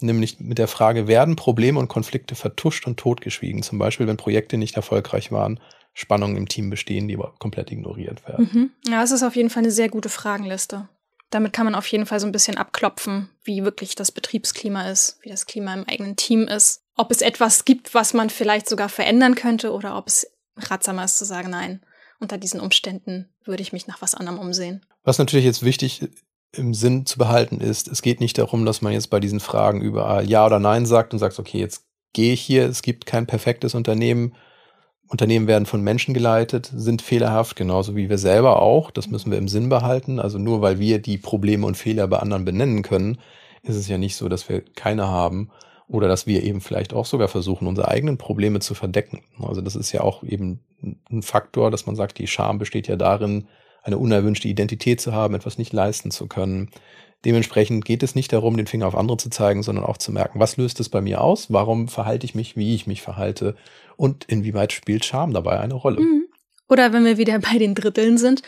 [0.00, 3.62] nämlich mit der Frage, werden Probleme und Konflikte vertuscht und totgeschwiegen?
[3.62, 5.60] Zum Beispiel, wenn Projekte nicht erfolgreich waren,
[5.94, 8.50] Spannungen im Team bestehen, die aber komplett ignoriert werden.
[8.52, 8.70] Mhm.
[8.90, 10.88] Ja, es ist auf jeden Fall eine sehr gute Fragenliste.
[11.30, 15.18] Damit kann man auf jeden Fall so ein bisschen abklopfen, wie wirklich das Betriebsklima ist,
[15.22, 16.82] wie das Klima im eigenen Team ist.
[16.96, 21.18] Ob es etwas gibt, was man vielleicht sogar verändern könnte oder ob es ratsamer ist
[21.18, 21.80] zu sagen, nein,
[22.20, 24.84] unter diesen Umständen würde ich mich nach was anderem umsehen.
[25.02, 26.08] Was natürlich jetzt wichtig
[26.52, 29.80] im Sinn zu behalten ist, es geht nicht darum, dass man jetzt bei diesen Fragen
[29.80, 33.26] überall Ja oder Nein sagt und sagt, okay, jetzt gehe ich hier, es gibt kein
[33.26, 34.34] perfektes Unternehmen,
[35.08, 38.90] Unternehmen werden von Menschen geleitet, sind fehlerhaft, genauso wie wir selber auch.
[38.90, 40.18] Das müssen wir im Sinn behalten.
[40.18, 43.18] Also nur weil wir die Probleme und Fehler bei anderen benennen können,
[43.62, 45.50] ist es ja nicht so, dass wir keine haben
[45.88, 49.22] oder dass wir eben vielleicht auch sogar versuchen, unsere eigenen Probleme zu verdecken.
[49.40, 50.60] Also das ist ja auch eben
[51.10, 53.46] ein Faktor, dass man sagt, die Scham besteht ja darin,
[53.86, 56.70] eine unerwünschte Identität zu haben, etwas nicht leisten zu können.
[57.24, 60.40] Dementsprechend geht es nicht darum, den Finger auf andere zu zeigen, sondern auch zu merken,
[60.40, 61.52] was löst es bei mir aus?
[61.52, 63.56] Warum verhalte ich mich, wie ich mich verhalte?
[63.96, 66.00] Und inwieweit spielt Scham dabei eine Rolle?
[66.00, 66.26] Mhm.
[66.68, 68.42] Oder wenn wir wieder bei den Dritteln sind,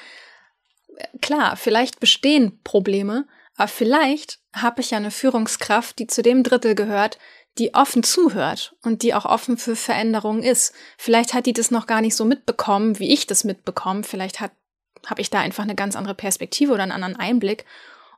[1.20, 6.74] klar, vielleicht bestehen Probleme, aber vielleicht habe ich ja eine Führungskraft, die zu dem Drittel
[6.74, 7.18] gehört,
[7.58, 10.72] die offen zuhört und die auch offen für Veränderungen ist.
[10.96, 14.04] Vielleicht hat die das noch gar nicht so mitbekommen, wie ich das mitbekomme.
[14.04, 14.52] Vielleicht hat
[15.06, 17.64] habe ich da einfach eine ganz andere Perspektive oder einen anderen Einblick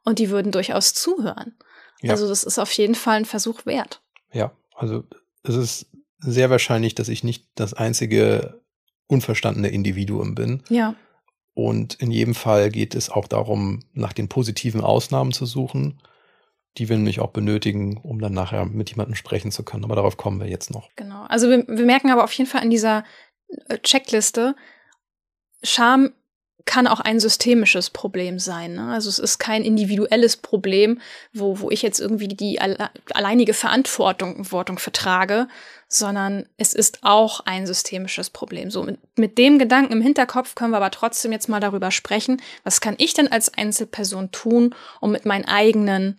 [0.04, 1.54] und die würden durchaus zuhören.
[2.00, 2.12] Ja.
[2.12, 4.02] Also das ist auf jeden Fall ein Versuch wert.
[4.32, 5.04] Ja, also
[5.42, 5.86] es ist
[6.18, 8.60] sehr wahrscheinlich, dass ich nicht das einzige
[9.06, 10.62] unverstandene Individuum bin.
[10.68, 10.94] Ja.
[11.54, 16.00] Und in jedem Fall geht es auch darum, nach den positiven Ausnahmen zu suchen,
[16.78, 19.84] die wir nämlich auch benötigen, um dann nachher mit jemandem sprechen zu können.
[19.84, 20.88] Aber darauf kommen wir jetzt noch.
[20.96, 21.24] Genau.
[21.24, 23.04] Also wir, wir merken aber auf jeden Fall an dieser
[23.68, 24.54] äh, Checkliste,
[25.62, 26.12] Scham
[26.64, 28.74] kann auch ein systemisches Problem sein.
[28.74, 28.92] Ne?
[28.92, 31.00] Also es ist kein individuelles Problem,
[31.32, 35.48] wo, wo ich jetzt irgendwie die alle, alleinige Verantwortung Verantwortung vertrage,
[35.88, 38.70] sondern es ist auch ein systemisches Problem.
[38.70, 42.40] So mit, mit dem Gedanken im Hinterkopf können wir aber trotzdem jetzt mal darüber sprechen,
[42.64, 46.16] was kann ich denn als Einzelperson tun, um mit meinen eigenen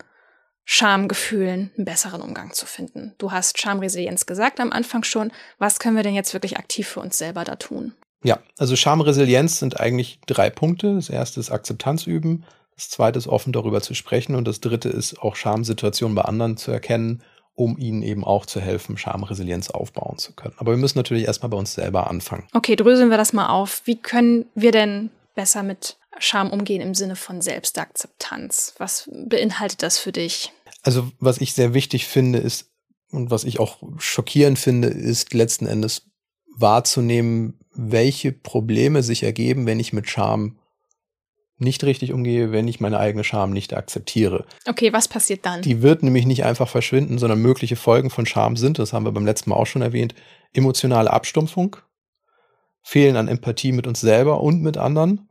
[0.64, 3.14] Schamgefühlen einen besseren Umgang zu finden.
[3.18, 5.32] Du hast Schamresilienz gesagt am Anfang schon.
[5.58, 7.94] Was können wir denn jetzt wirklich aktiv für uns selber da tun?
[8.24, 10.96] Ja, also Schamresilienz sind eigentlich drei Punkte.
[10.96, 12.44] Das erste ist Akzeptanz üben,
[12.76, 16.58] das zweite ist offen darüber zu sprechen und das dritte ist auch Schamsituationen bei anderen
[16.58, 17.22] zu erkennen,
[17.54, 20.56] um ihnen eben auch zu helfen, Schamresilienz aufbauen zu können.
[20.58, 22.48] Aber wir müssen natürlich erstmal bei uns selber anfangen.
[22.54, 23.84] Okay, dröseln wir das mal auf.
[23.86, 28.74] Wie können wir denn besser mit Scham umgehen im Sinne von Selbstakzeptanz?
[28.78, 30.52] Was beinhaltet das für dich?
[30.84, 32.72] Also, was ich sehr wichtig finde, ist,
[33.12, 36.11] und was ich auch schockierend finde, ist letzten Endes
[36.56, 40.58] wahrzunehmen, welche Probleme sich ergeben, wenn ich mit Scham
[41.58, 44.46] nicht richtig umgehe, wenn ich meine eigene Scham nicht akzeptiere.
[44.68, 45.62] Okay, was passiert dann?
[45.62, 49.12] Die wird nämlich nicht einfach verschwinden, sondern mögliche Folgen von Scham sind, das haben wir
[49.12, 50.16] beim letzten Mal auch schon erwähnt,
[50.54, 51.78] emotionale Abstumpfung,
[52.82, 55.30] Fehlen an Empathie mit uns selber und mit anderen.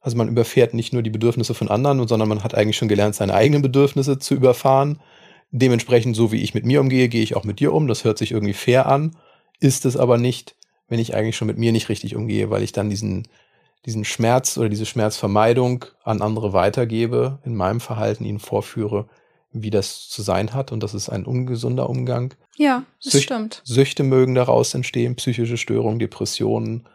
[0.00, 3.14] Also man überfährt nicht nur die Bedürfnisse von anderen, sondern man hat eigentlich schon gelernt,
[3.14, 5.00] seine eigenen Bedürfnisse zu überfahren.
[5.50, 7.86] Dementsprechend, so wie ich mit mir umgehe, gehe ich auch mit dir um.
[7.86, 9.16] Das hört sich irgendwie fair an,
[9.64, 10.56] ist es aber nicht,
[10.88, 13.26] wenn ich eigentlich schon mit mir nicht richtig umgehe, weil ich dann diesen,
[13.86, 19.08] diesen Schmerz oder diese Schmerzvermeidung an andere weitergebe, in meinem Verhalten ihnen vorführe,
[19.52, 20.70] wie das zu sein hat.
[20.70, 22.34] Und das ist ein ungesunder Umgang.
[22.56, 23.62] Ja, das Sücht, stimmt.
[23.64, 26.86] Süchte mögen daraus entstehen, psychische Störungen, Depressionen.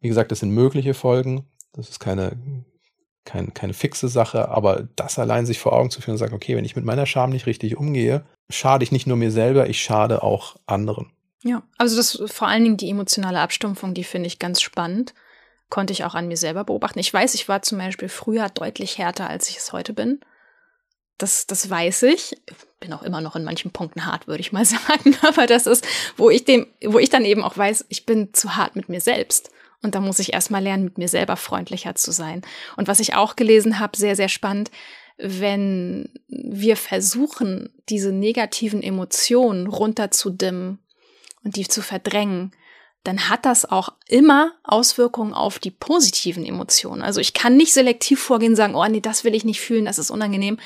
[0.00, 1.46] Wie gesagt, das sind mögliche Folgen.
[1.72, 2.36] Das ist keine,
[3.24, 6.56] kein, keine fixe Sache, aber das allein sich vor Augen zu führen und sagen, okay,
[6.56, 9.80] wenn ich mit meiner Scham nicht richtig umgehe, schade ich nicht nur mir selber, ich
[9.80, 11.12] schade auch anderen.
[11.42, 15.14] Ja, also das vor allen Dingen die emotionale Abstumpfung, die finde ich ganz spannend.
[15.70, 16.98] Konnte ich auch an mir selber beobachten.
[16.98, 20.20] Ich weiß, ich war zum Beispiel früher deutlich härter, als ich es heute bin.
[21.16, 22.36] Das, das weiß ich.
[22.80, 25.16] Bin auch immer noch in manchen Punkten hart, würde ich mal sagen.
[25.22, 28.56] Aber das ist, wo ich dem, wo ich dann eben auch weiß, ich bin zu
[28.56, 29.50] hart mit mir selbst.
[29.82, 32.42] Und da muss ich erstmal lernen, mit mir selber freundlicher zu sein.
[32.76, 34.70] Und was ich auch gelesen habe, sehr, sehr spannend,
[35.16, 40.80] wenn wir versuchen, diese negativen Emotionen runterzudimmen
[41.44, 42.52] und die zu verdrängen,
[43.04, 47.02] dann hat das auch immer Auswirkungen auf die positiven Emotionen.
[47.02, 49.86] Also ich kann nicht selektiv vorgehen und sagen, oh nee, das will ich nicht fühlen,
[49.86, 50.58] das ist unangenehm.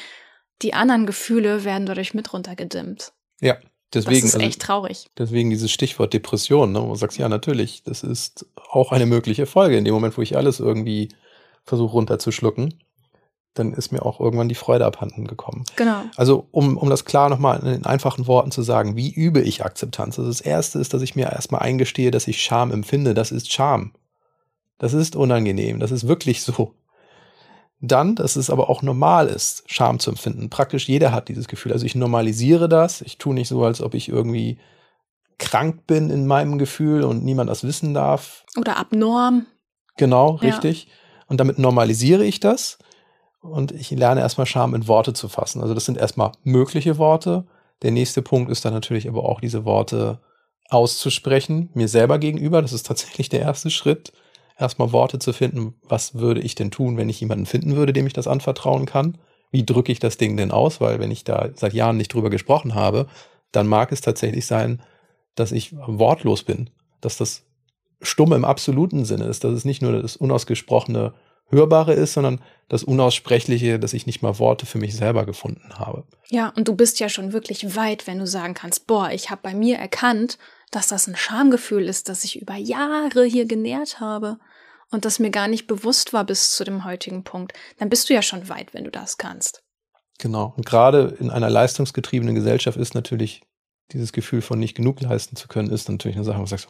[0.63, 3.13] Die anderen Gefühle werden dadurch mit runtergedimmt.
[3.41, 3.57] Ja,
[3.95, 5.07] Deswegen, das ist also echt traurig.
[5.17, 9.47] Deswegen dieses Stichwort Depression, ne, wo du sagst, ja, natürlich, das ist auch eine mögliche
[9.47, 9.77] Folge.
[9.77, 11.11] In dem Moment, wo ich alles irgendwie
[11.63, 12.75] versuche runterzuschlucken,
[13.55, 15.65] dann ist mir auch irgendwann die Freude abhanden gekommen.
[15.77, 16.03] Genau.
[16.17, 20.19] Also, um, um das klar nochmal in einfachen Worten zu sagen, wie übe ich Akzeptanz?
[20.19, 23.15] Also das erste ist, dass ich mir erstmal eingestehe, dass ich Scham empfinde.
[23.15, 23.93] Das ist Scham.
[24.79, 25.79] Das ist unangenehm.
[25.79, 26.75] Das ist wirklich so
[27.81, 30.51] dann, dass es aber auch normal ist, Scham zu empfinden.
[30.51, 31.73] Praktisch jeder hat dieses Gefühl.
[31.73, 33.03] Also ich normalisiere das.
[33.03, 34.59] Ich tue nicht so, als ob ich irgendwie
[35.39, 38.45] krank bin in meinem Gefühl und niemand das wissen darf.
[38.57, 39.47] Oder abnorm.
[39.97, 40.85] Genau, richtig.
[40.85, 40.91] Ja.
[41.29, 42.79] Und damit normalisiere ich das
[43.45, 45.61] und ich lerne erstmal Scham in Worte zu fassen.
[45.61, 47.45] Also das sind erstmal mögliche Worte.
[47.83, 50.21] Der nächste Punkt ist dann natürlich aber auch diese Worte
[50.71, 52.63] auszusprechen, mir selber gegenüber.
[52.63, 54.13] Das ist tatsächlich der erste Schritt
[54.59, 58.07] erstmal Worte zu finden, was würde ich denn tun, wenn ich jemanden finden würde, dem
[58.07, 59.19] ich das anvertrauen kann?
[59.51, 60.81] Wie drücke ich das Ding denn aus?
[60.81, 63.09] Weil wenn ich da seit Jahren nicht drüber gesprochen habe,
[63.53, 64.83] dann mag es tatsächlich sein,
[65.35, 67.45] dass ich wortlos bin, dass das
[68.01, 71.13] stumm im absoluten Sinne ist, dass es nicht nur das unausgesprochene
[71.49, 76.05] Hörbare ist, sondern das Unaussprechliche, dass ich nicht mal Worte für mich selber gefunden habe.
[76.29, 79.43] Ja, und du bist ja schon wirklich weit, wenn du sagen kannst, boah, ich habe
[79.43, 80.39] bei mir erkannt,
[80.71, 84.39] dass das ein Schamgefühl ist, das ich über Jahre hier genährt habe
[84.91, 88.15] und das mir gar nicht bewusst war bis zu dem heutigen Punkt, dann bist du
[88.15, 89.63] ja schon weit, wenn du das kannst.
[90.19, 90.55] Genau.
[90.57, 93.43] Und gerade in einer leistungsgetriebenen Gesellschaft ist natürlich
[93.93, 96.69] dieses Gefühl von nicht genug leisten zu können, ist natürlich eine Sache, wo du sagst,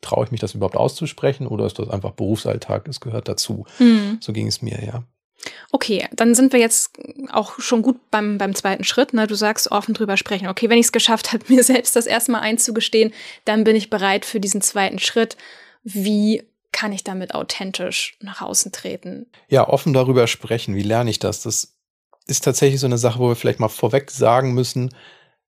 [0.00, 3.66] traue ich mich das überhaupt auszusprechen oder ist das einfach Berufsalltag, es gehört dazu.
[3.78, 4.18] Mhm.
[4.20, 5.04] So ging es mir, ja.
[5.72, 6.92] Okay, dann sind wir jetzt
[7.30, 9.14] auch schon gut beim, beim zweiten Schritt.
[9.14, 9.26] Ne?
[9.26, 10.48] Du sagst offen drüber sprechen.
[10.48, 13.12] Okay, wenn ich es geschafft habe, mir selbst das erstmal einzugestehen,
[13.44, 15.36] dann bin ich bereit für diesen zweiten Schritt.
[15.82, 19.26] Wie kann ich damit authentisch nach außen treten?
[19.48, 20.74] Ja, offen darüber sprechen.
[20.74, 21.42] Wie lerne ich das?
[21.42, 21.74] Das
[22.26, 24.94] ist tatsächlich so eine Sache, wo wir vielleicht mal vorweg sagen müssen,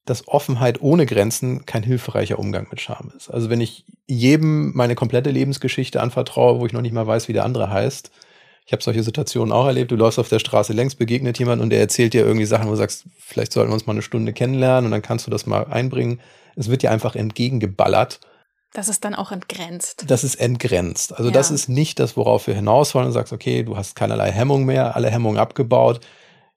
[0.05, 3.31] dass Offenheit ohne Grenzen kein hilfreicher Umgang mit Scham ist.
[3.31, 7.33] Also wenn ich jedem meine komplette Lebensgeschichte anvertraue, wo ich noch nicht mal weiß, wie
[7.33, 8.11] der andere heißt,
[8.65, 9.91] ich habe solche Situationen auch erlebt.
[9.91, 12.71] Du läufst auf der Straße längs, begegnet jemand und der erzählt dir irgendwie Sachen, wo
[12.71, 15.47] du sagst, vielleicht sollten wir uns mal eine Stunde kennenlernen und dann kannst du das
[15.47, 16.21] mal einbringen.
[16.55, 18.21] Es wird dir einfach entgegengeballert.
[18.73, 20.05] Das ist dann auch entgrenzt.
[20.07, 21.13] Das ist entgrenzt.
[21.13, 21.35] Also ja.
[21.35, 24.65] das ist nicht das, worauf wir hinaus wollen und sagst, okay, du hast keinerlei Hemmung
[24.65, 26.01] mehr, alle Hemmungen abgebaut.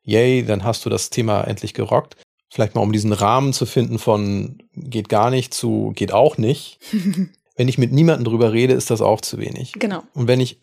[0.04, 2.16] Yay, dann hast du das Thema endlich gerockt.
[2.56, 6.80] Vielleicht mal um diesen Rahmen zu finden von geht gar nicht zu geht auch nicht.
[7.58, 9.74] wenn ich mit niemandem drüber rede, ist das auch zu wenig.
[9.74, 10.04] Genau.
[10.14, 10.62] Und wenn ich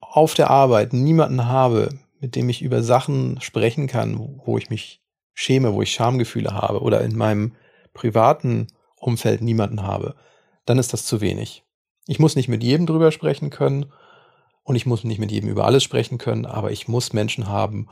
[0.00, 5.00] auf der Arbeit niemanden habe, mit dem ich über Sachen sprechen kann, wo ich mich
[5.32, 7.54] schäme, wo ich Schamgefühle habe oder in meinem
[7.94, 10.16] privaten Umfeld niemanden habe,
[10.66, 11.64] dann ist das zu wenig.
[12.06, 13.86] Ich muss nicht mit jedem drüber sprechen können
[14.62, 17.88] und ich muss nicht mit jedem über alles sprechen können, aber ich muss Menschen haben,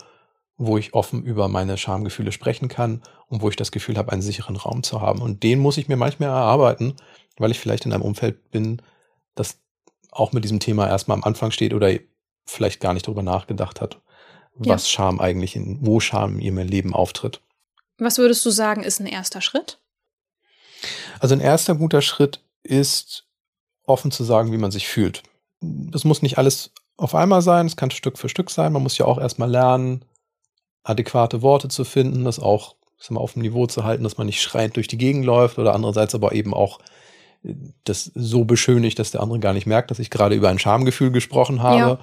[0.58, 4.22] wo ich offen über meine Schamgefühle sprechen kann und wo ich das Gefühl habe, einen
[4.22, 5.22] sicheren Raum zu haben.
[5.22, 6.94] Und den muss ich mir manchmal erarbeiten,
[7.38, 8.82] weil ich vielleicht in einem Umfeld bin,
[9.36, 9.60] das
[10.10, 11.92] auch mit diesem Thema erstmal am Anfang steht oder
[12.44, 14.00] vielleicht gar nicht darüber nachgedacht hat,
[14.54, 14.90] was ja.
[14.90, 17.40] Scham eigentlich in, wo Scham in ihrem Leben auftritt.
[17.98, 19.78] Was würdest du sagen, ist ein erster Schritt?
[21.20, 23.26] Also ein erster guter Schritt ist,
[23.84, 25.22] offen zu sagen, wie man sich fühlt.
[25.60, 28.72] Das muss nicht alles auf einmal sein, es kann Stück für Stück sein.
[28.72, 30.04] Man muss ja auch erstmal lernen,
[30.88, 32.74] adäquate Worte zu finden, das auch
[33.10, 35.74] mal, auf dem Niveau zu halten, dass man nicht schreiend durch die Gegend läuft oder
[35.74, 36.80] andererseits aber eben auch
[37.84, 41.10] das so beschönigt, dass der andere gar nicht merkt, dass ich gerade über ein Schamgefühl
[41.10, 41.78] gesprochen habe.
[41.78, 41.98] Ja.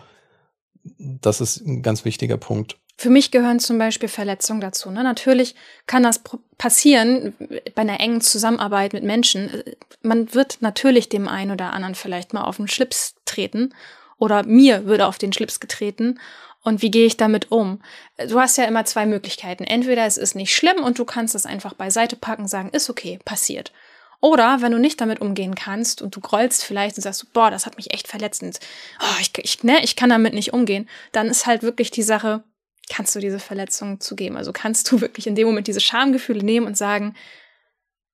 [0.98, 2.78] das ist ein ganz wichtiger Punkt.
[2.98, 4.90] Für mich gehören zum Beispiel Verletzungen dazu.
[4.90, 5.04] Ne?
[5.04, 6.22] Natürlich kann das
[6.58, 7.34] passieren
[7.76, 9.64] bei einer engen Zusammenarbeit mit Menschen.
[10.02, 13.74] Man wird natürlich dem einen oder anderen vielleicht mal auf den Schlips treten
[14.18, 16.20] oder mir würde auf den Schlips getreten.
[16.66, 17.80] Und wie gehe ich damit um?
[18.18, 19.64] Du hast ja immer zwei Möglichkeiten.
[19.64, 23.20] Entweder es ist nicht schlimm und du kannst es einfach beiseite packen, sagen, ist okay,
[23.24, 23.72] passiert.
[24.20, 27.68] Oder wenn du nicht damit umgehen kannst und du grollst vielleicht und sagst, boah, das
[27.68, 28.60] hat mich echt verletzt und
[29.00, 32.44] oh, ich, ich, ne, ich kann damit nicht umgehen, dann ist halt wirklich die Sache,
[32.90, 34.36] kannst du diese Verletzung zugeben.
[34.36, 37.16] Also kannst du wirklich in dem Moment diese Schamgefühle nehmen und sagen,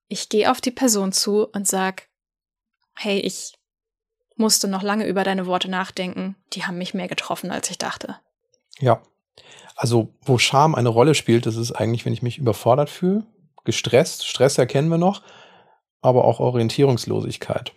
[0.09, 2.09] ich gehe auf die Person zu und sag,
[2.97, 3.53] hey, ich
[4.35, 6.35] musste noch lange über deine Worte nachdenken.
[6.51, 8.19] Die haben mich mehr getroffen, als ich dachte.
[8.79, 9.01] Ja.
[9.75, 13.25] Also, wo Scham eine Rolle spielt, das ist eigentlich, wenn ich mich überfordert fühle,
[13.63, 14.27] gestresst.
[14.27, 15.21] Stress erkennen wir noch
[16.01, 17.73] aber auch Orientierungslosigkeit.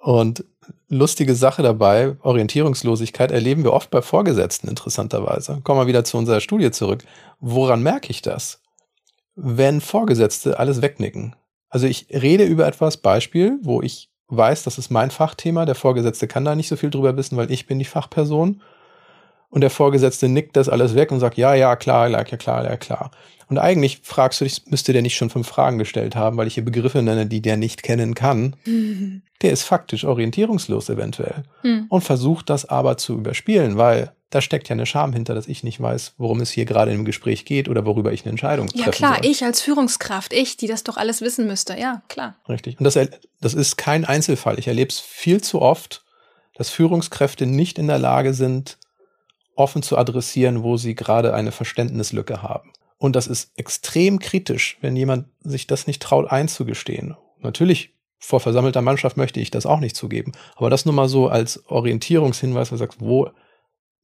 [0.00, 0.44] Und
[0.88, 5.60] lustige Sache dabei, Orientierungslosigkeit erleben wir oft bei Vorgesetzten interessanterweise.
[5.62, 7.04] Kommen wir wieder zu unserer Studie zurück.
[7.40, 8.62] Woran merke ich das?
[9.34, 11.36] Wenn Vorgesetzte alles wegnicken.
[11.68, 16.26] Also ich rede über etwas, Beispiel, wo ich weiß, das ist mein Fachthema, der Vorgesetzte
[16.26, 18.62] kann da nicht so viel drüber wissen, weil ich bin die Fachperson.
[19.48, 22.76] Und der Vorgesetzte nickt das alles weg und sagt, ja, ja, klar, ja, klar, ja,
[22.76, 23.10] klar.
[23.48, 26.54] Und eigentlich fragst du dich, müsste der nicht schon fünf Fragen gestellt haben, weil ich
[26.54, 28.56] hier Begriffe nenne, die der nicht kennen kann.
[28.64, 29.22] Mhm.
[29.42, 31.84] Der ist faktisch orientierungslos eventuell mhm.
[31.90, 35.62] und versucht das aber zu überspielen, weil da steckt ja eine Scham hinter, dass ich
[35.62, 38.84] nicht weiß, worum es hier gerade im Gespräch geht oder worüber ich eine Entscheidung treffe.
[38.86, 39.30] Ja klar, soll.
[39.30, 41.78] ich als Führungskraft, ich, die das doch alles wissen müsste.
[41.78, 42.36] Ja, klar.
[42.48, 42.78] Richtig.
[42.78, 42.98] Und das,
[43.42, 44.58] das ist kein Einzelfall.
[44.58, 46.02] Ich erlebe es viel zu oft,
[46.54, 48.78] dass Führungskräfte nicht in der Lage sind,
[49.56, 52.72] offen zu adressieren, wo sie gerade eine Verständnislücke haben.
[52.98, 57.16] Und das ist extrem kritisch, wenn jemand sich das nicht traut einzugestehen.
[57.40, 60.32] Natürlich, vor versammelter Mannschaft möchte ich das auch nicht zugeben.
[60.54, 63.30] Aber das nur mal so als Orientierungshinweis, wo du sagst, wo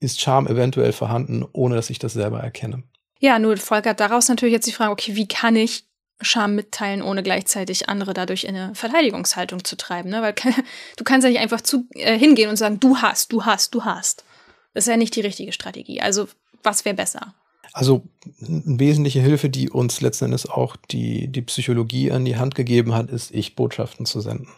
[0.01, 2.83] ist Charme eventuell vorhanden, ohne dass ich das selber erkenne.
[3.21, 5.85] Ja, nur folgert daraus natürlich jetzt die Frage, okay, wie kann ich
[6.21, 10.11] Scham mitteilen, ohne gleichzeitig andere dadurch in eine Verteidigungshaltung zu treiben?
[10.11, 10.23] Ne?
[10.23, 10.35] Weil
[10.97, 13.85] du kannst ja nicht einfach zu, äh, hingehen und sagen, du hast, du hast, du
[13.85, 14.25] hast.
[14.75, 16.01] Ist ja nicht die richtige Strategie.
[16.01, 16.29] Also,
[16.63, 17.35] was wäre besser?
[17.73, 18.03] Also
[18.47, 22.95] eine wesentliche Hilfe, die uns letzten Endes auch die, die Psychologie an die Hand gegeben
[22.95, 24.49] hat, ist, Ich-Botschaften zu senden.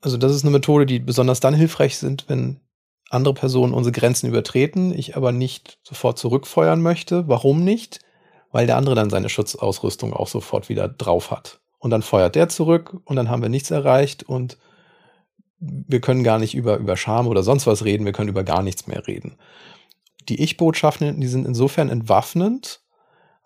[0.00, 2.60] Also das ist eine Methode, die besonders dann hilfreich sind, wenn
[3.10, 7.28] andere Personen unsere Grenzen übertreten, ich aber nicht sofort zurückfeuern möchte.
[7.28, 8.00] Warum nicht?
[8.50, 11.60] Weil der andere dann seine Schutzausrüstung auch sofort wieder drauf hat.
[11.78, 14.56] Und dann feuert der zurück und dann haben wir nichts erreicht und
[15.88, 18.62] wir können gar nicht über, über Scham oder sonst was reden, wir können über gar
[18.62, 19.36] nichts mehr reden
[20.28, 22.80] die Ich-Botschaften, die sind insofern entwaffnend,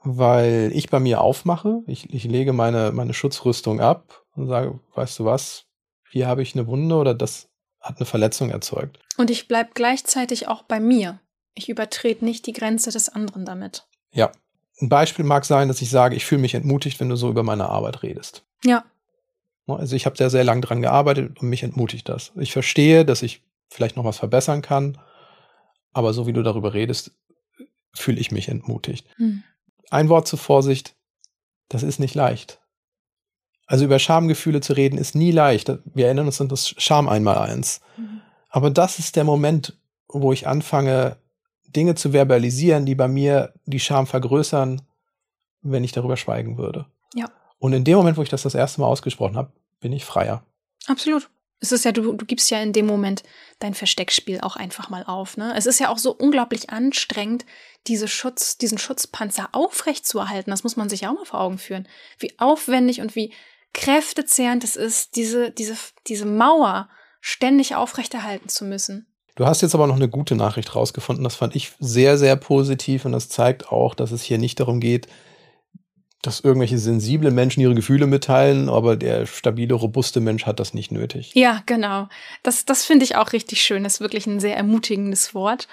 [0.03, 5.19] weil ich bei mir aufmache, ich, ich lege meine, meine Schutzrüstung ab und sage, weißt
[5.19, 5.65] du was,
[6.11, 7.49] hier habe ich eine Wunde oder das
[7.81, 8.99] hat eine Verletzung erzeugt.
[9.17, 11.21] Und ich bleibe gleichzeitig auch bei mir.
[11.55, 13.87] Ich übertrete nicht die Grenze des anderen damit.
[14.13, 14.31] Ja.
[14.81, 17.43] Ein Beispiel mag sein, dass ich sage, ich fühle mich entmutigt, wenn du so über
[17.43, 18.45] meine Arbeit redest.
[18.65, 18.85] Ja.
[19.77, 22.33] Also ich habe sehr, sehr lange dran gearbeitet und mich entmutigt das.
[22.37, 24.99] Ich verstehe, dass ich vielleicht noch was verbessern kann
[25.99, 27.11] aber so wie du darüber redest,
[27.93, 29.07] fühle ich mich entmutigt.
[29.17, 29.43] Hm.
[29.91, 30.95] Ein Wort zur Vorsicht,
[31.69, 32.61] das ist nicht leicht.
[33.67, 35.73] Also über Schamgefühle zu reden ist nie leicht.
[35.85, 37.81] Wir erinnern uns an das Scham einmal eins.
[37.97, 38.23] Mhm.
[38.49, 39.77] Aber das ist der Moment,
[40.07, 41.17] wo ich anfange,
[41.67, 44.81] Dinge zu verbalisieren, die bei mir die Scham vergrößern,
[45.61, 46.87] wenn ich darüber schweigen würde.
[47.15, 47.27] Ja.
[47.59, 50.45] Und in dem Moment, wo ich das das erste Mal ausgesprochen habe, bin ich freier.
[50.87, 51.29] Absolut.
[51.61, 53.25] Es ist ja, du, du gibst ja in dem Moment
[53.59, 55.37] dein Versteckspiel auch einfach mal auf.
[55.37, 55.55] Ne?
[55.57, 57.45] Es ist ja auch so unglaublich anstrengend,
[57.89, 60.51] diese Schutz, diesen Schutzpanzer aufrecht zu erhalten.
[60.51, 61.89] Das muss man sich auch mal vor Augen führen.
[62.19, 63.33] Wie aufwendig und wie
[63.75, 65.75] kräftezehrend es ist, diese, diese,
[66.07, 66.89] diese Mauer
[67.21, 69.07] ständig aufrechterhalten zu müssen.
[69.35, 71.25] Du hast jetzt aber noch eine gute Nachricht rausgefunden.
[71.25, 74.81] Das fand ich sehr, sehr positiv und das zeigt auch, dass es hier nicht darum
[74.81, 75.09] geht,
[76.23, 80.91] dass irgendwelche sensiblen Menschen ihre Gefühle mitteilen, aber der stabile, robuste Mensch hat das nicht
[80.91, 81.31] nötig.
[81.35, 82.09] Ja, genau.
[82.43, 83.85] Das, das finde ich auch richtig schön.
[83.85, 85.69] Das ist wirklich ein sehr ermutigendes Wort.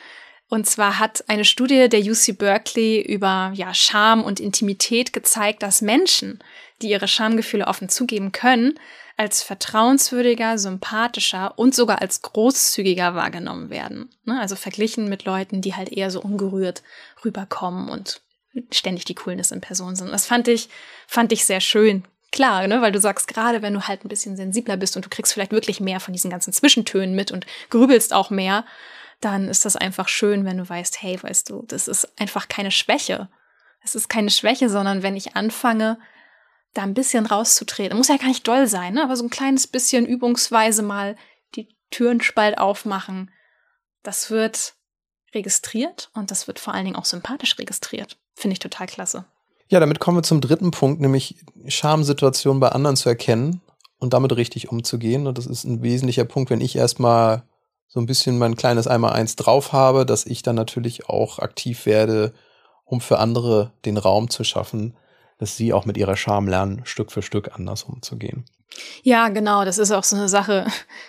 [0.47, 5.81] Und zwar hat eine Studie der UC Berkeley über ja, Scham und Intimität gezeigt, dass
[5.81, 6.39] Menschen,
[6.81, 8.77] die ihre Schamgefühle offen zugeben können,
[9.17, 14.09] als vertrauenswürdiger, sympathischer und sogar als großzügiger wahrgenommen werden.
[14.25, 14.39] Ne?
[14.39, 16.83] Also verglichen mit Leuten, die halt eher so ungerührt
[17.23, 18.21] rüberkommen und
[18.71, 20.11] ständig die Coolness in Person sind.
[20.11, 20.69] Das fand ich,
[21.07, 22.05] fand ich sehr schön.
[22.31, 25.09] Klar, ne, weil du sagst, gerade wenn du halt ein bisschen sensibler bist und du
[25.09, 28.65] kriegst vielleicht wirklich mehr von diesen ganzen Zwischentönen mit und grübelst auch mehr,
[29.21, 32.71] dann ist das einfach schön, wenn du weißt, hey, weißt du, das ist einfach keine
[32.71, 33.29] Schwäche.
[33.81, 35.97] Es ist keine Schwäche, sondern wenn ich anfange,
[36.73, 39.03] da ein bisschen rauszutreten, muss ja gar nicht doll sein, ne?
[39.03, 41.15] aber so ein kleines bisschen übungsweise mal
[41.55, 43.31] die Türen spalt aufmachen,
[44.03, 44.73] das wird
[45.33, 48.17] registriert und das wird vor allen Dingen auch sympathisch registriert.
[48.35, 49.25] Finde ich total klasse.
[49.69, 53.61] Ja, damit kommen wir zum dritten Punkt, nämlich Schamsituationen bei anderen zu erkennen
[53.97, 55.25] und damit richtig umzugehen.
[55.25, 57.43] Und das ist ein wesentlicher Punkt, wenn ich erstmal
[57.87, 62.33] so ein bisschen mein kleines Einmal-Eins drauf habe, dass ich dann natürlich auch aktiv werde,
[62.83, 64.95] um für andere den Raum zu schaffen,
[65.39, 68.45] dass sie auch mit ihrer Scham lernen, Stück für Stück anders umzugehen.
[69.03, 70.65] Ja, genau, das ist auch so eine Sache.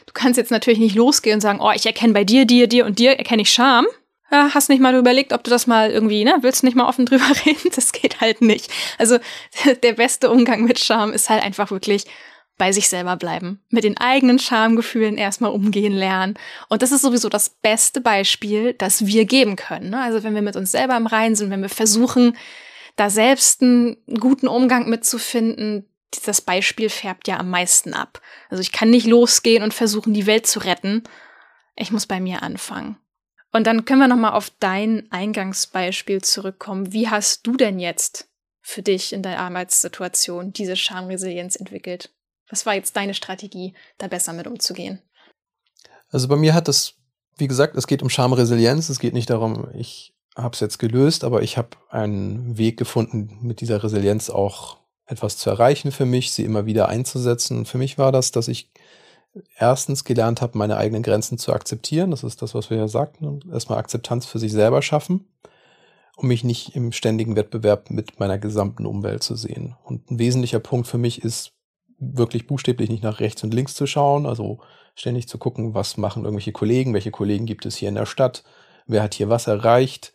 [0.06, 2.86] Du kannst jetzt natürlich nicht losgehen und sagen, oh, ich erkenne bei dir, dir, dir
[2.86, 3.86] und dir erkenne ich Scham.
[4.30, 7.06] Ja, hast nicht mal überlegt, ob du das mal irgendwie, ne, willst nicht mal offen
[7.06, 7.70] drüber reden?
[7.74, 8.70] Das geht halt nicht.
[8.98, 9.18] Also
[9.82, 12.04] der beste Umgang mit Scham ist halt einfach wirklich
[12.58, 16.38] bei sich selber bleiben, mit den eigenen Schamgefühlen erstmal umgehen lernen.
[16.68, 19.90] Und das ist sowieso das beste Beispiel, das wir geben können.
[19.90, 20.00] Ne?
[20.00, 22.36] Also wenn wir mit uns selber im Reinen sind, wenn wir versuchen,
[22.96, 25.86] da selbst einen guten Umgang mitzufinden,
[26.24, 28.22] das Beispiel färbt ja am meisten ab.
[28.48, 31.02] Also ich kann nicht losgehen und versuchen, die Welt zu retten.
[31.74, 32.96] Ich muss bei mir anfangen.
[33.56, 36.92] Und dann können wir noch mal auf dein Eingangsbeispiel zurückkommen.
[36.92, 38.28] Wie hast du denn jetzt
[38.60, 42.10] für dich in der Arbeitssituation diese Schamresilienz entwickelt?
[42.50, 45.00] Was war jetzt deine Strategie, da besser mit umzugehen?
[46.10, 46.96] Also bei mir hat das,
[47.38, 48.90] wie gesagt, es geht um Schamresilienz.
[48.90, 53.38] Es geht nicht darum, ich habe es jetzt gelöst, aber ich habe einen Weg gefunden,
[53.40, 57.64] mit dieser Resilienz auch etwas zu erreichen für mich, sie immer wieder einzusetzen.
[57.64, 58.70] Für mich war das, dass ich
[59.56, 62.10] erstens gelernt habe, meine eigenen Grenzen zu akzeptieren.
[62.10, 63.40] Das ist das, was wir ja sagten.
[63.50, 65.28] Erstmal Akzeptanz für sich selber schaffen,
[66.16, 69.76] um mich nicht im ständigen Wettbewerb mit meiner gesamten Umwelt zu sehen.
[69.84, 71.52] Und ein wesentlicher Punkt für mich ist,
[71.98, 74.58] wirklich buchstäblich nicht nach rechts und links zu schauen, also
[74.94, 78.44] ständig zu gucken, was machen irgendwelche Kollegen, welche Kollegen gibt es hier in der Stadt,
[78.86, 80.12] wer hat hier was erreicht.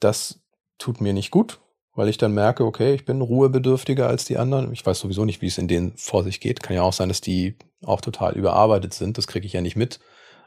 [0.00, 0.40] Das
[0.78, 1.60] tut mir nicht gut,
[1.98, 4.72] weil ich dann merke, okay, ich bin ruhebedürftiger als die anderen.
[4.72, 6.62] Ich weiß sowieso nicht, wie es in denen vor sich geht.
[6.62, 9.18] Kann ja auch sein, dass die auch total überarbeitet sind.
[9.18, 9.98] Das kriege ich ja nicht mit.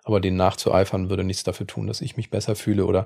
[0.06, 3.06] Aber denen nachzueifern würde nichts dafür tun, dass ich mich besser fühle oder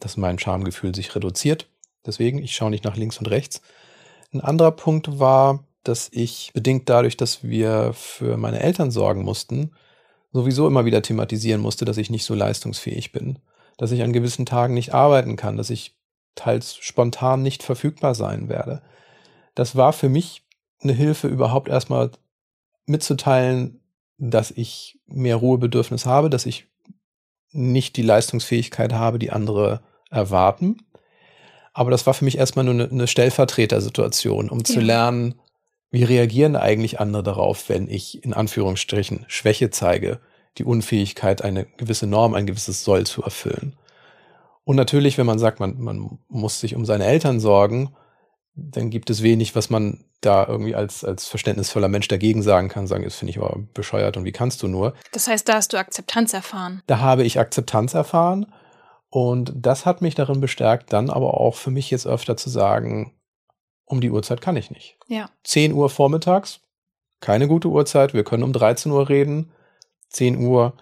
[0.00, 1.68] dass mein Schamgefühl sich reduziert.
[2.06, 3.60] Deswegen, ich schaue nicht nach links und rechts.
[4.32, 9.72] Ein anderer Punkt war, dass ich bedingt dadurch, dass wir für meine Eltern sorgen mussten,
[10.32, 13.38] sowieso immer wieder thematisieren musste, dass ich nicht so leistungsfähig bin,
[13.76, 15.94] dass ich an gewissen Tagen nicht arbeiten kann, dass ich
[16.34, 18.82] teils spontan nicht verfügbar sein werde.
[19.54, 20.42] Das war für mich
[20.82, 22.10] eine Hilfe, überhaupt erstmal
[22.86, 23.80] mitzuteilen,
[24.18, 26.66] dass ich mehr Ruhebedürfnis habe, dass ich
[27.50, 30.78] nicht die Leistungsfähigkeit habe, die andere erwarten.
[31.72, 34.64] Aber das war für mich erstmal nur eine, eine Stellvertretersituation, um ja.
[34.64, 35.34] zu lernen,
[35.90, 40.20] wie reagieren eigentlich andere darauf, wenn ich in Anführungsstrichen Schwäche zeige,
[40.58, 43.76] die Unfähigkeit, eine gewisse Norm, ein gewisses Soll zu erfüllen.
[44.64, 47.94] Und natürlich, wenn man sagt, man, man muss sich um seine Eltern sorgen,
[48.54, 52.86] dann gibt es wenig, was man da irgendwie als, als verständnisvoller Mensch dagegen sagen kann,
[52.86, 54.94] sagen, das finde ich aber bescheuert und wie kannst du nur.
[55.12, 56.82] Das heißt, da hast du Akzeptanz erfahren.
[56.86, 58.52] Da habe ich Akzeptanz erfahren
[59.08, 63.14] und das hat mich darin bestärkt, dann aber auch für mich jetzt öfter zu sagen,
[63.84, 64.96] um die Uhrzeit kann ich nicht.
[65.08, 65.28] Ja.
[65.44, 66.60] 10 Uhr vormittags,
[67.20, 69.50] keine gute Uhrzeit, wir können um 13 Uhr reden,
[70.10, 70.74] 10 Uhr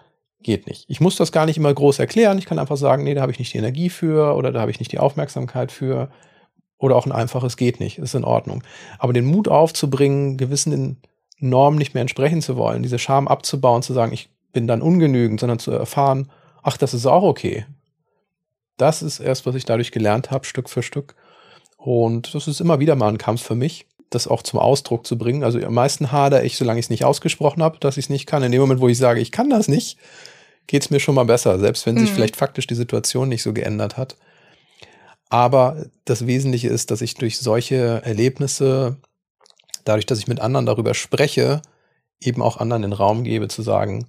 [0.43, 0.85] geht nicht.
[0.87, 3.31] Ich muss das gar nicht immer groß erklären, ich kann einfach sagen, nee, da habe
[3.31, 6.09] ich nicht die Energie für oder da habe ich nicht die Aufmerksamkeit für
[6.77, 8.63] oder auch ein einfaches geht nicht, ist in Ordnung.
[8.97, 11.01] Aber den Mut aufzubringen, gewissen
[11.37, 15.39] Normen nicht mehr entsprechen zu wollen, diese Scham abzubauen, zu sagen, ich bin dann ungenügend,
[15.39, 16.31] sondern zu erfahren,
[16.63, 17.65] ach, das ist auch okay.
[18.77, 21.15] Das ist erst, was ich dadurch gelernt habe, Stück für Stück.
[21.77, 25.17] Und das ist immer wieder mal ein Kampf für mich, das auch zum Ausdruck zu
[25.17, 25.43] bringen.
[25.43, 28.25] Also am meisten hadere ich, solange ich es nicht ausgesprochen habe, dass ich es nicht
[28.25, 28.43] kann.
[28.43, 29.97] In dem Moment, wo ich sage, ich kann das nicht,
[30.67, 31.99] geht es mir schon mal besser, selbst wenn mhm.
[31.99, 34.15] sich vielleicht faktisch die Situation nicht so geändert hat.
[35.29, 38.97] Aber das Wesentliche ist, dass ich durch solche Erlebnisse,
[39.85, 41.61] dadurch, dass ich mit anderen darüber spreche,
[42.19, 44.07] eben auch anderen den Raum gebe zu sagen,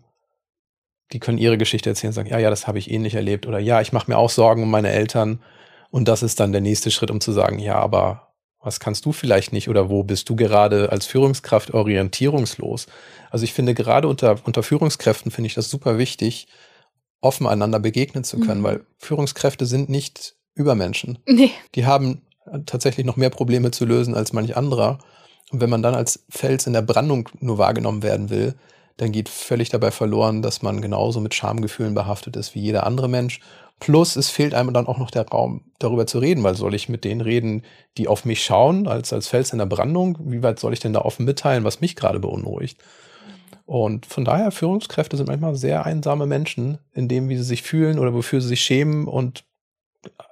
[1.13, 3.59] die können ihre Geschichte erzählen und sagen, ja, ja, das habe ich ähnlich erlebt oder
[3.59, 5.41] ja, ich mache mir auch Sorgen um meine Eltern
[5.91, 8.32] und das ist dann der nächste Schritt, um zu sagen, ja, aber
[8.63, 12.87] was kannst du vielleicht nicht oder wo bist du gerade als Führungskraft orientierungslos?
[13.31, 16.47] Also ich finde gerade unter, unter Führungskräften finde ich das super wichtig,
[17.21, 18.65] offen einander begegnen zu können, mhm.
[18.65, 21.19] weil Führungskräfte sind nicht Übermenschen.
[21.27, 21.51] Nee.
[21.75, 22.23] Die haben
[22.67, 24.99] tatsächlich noch mehr Probleme zu lösen als manch anderer.
[25.51, 28.55] Und wenn man dann als Fels in der Brandung nur wahrgenommen werden will,
[28.97, 33.09] dann geht völlig dabei verloren, dass man genauso mit Schamgefühlen behaftet ist wie jeder andere
[33.09, 33.41] Mensch.
[33.81, 36.89] Plus, es fehlt einem dann auch noch der Raum, darüber zu reden, weil soll ich
[36.89, 37.63] mit denen reden,
[37.99, 40.19] die auf mich schauen, als, als Fels in der Brandung?
[40.21, 42.79] Wie weit soll ich denn da offen mitteilen, was mich gerade beunruhigt?
[43.67, 47.99] Und von daher, Führungskräfte sind manchmal sehr einsame Menschen, in dem, wie sie sich fühlen
[47.99, 49.45] oder wofür sie sich schämen und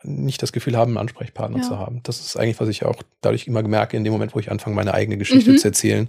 [0.02, 1.62] nicht das Gefühl haben, einen Ansprechpartner ja.
[1.64, 2.02] zu haben.
[2.02, 4.76] Das ist eigentlich, was ich auch dadurch immer merke, in dem Moment, wo ich anfange,
[4.76, 5.58] meine eigene Geschichte mhm.
[5.58, 6.08] zu erzählen,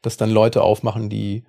[0.00, 1.44] dass dann Leute aufmachen, die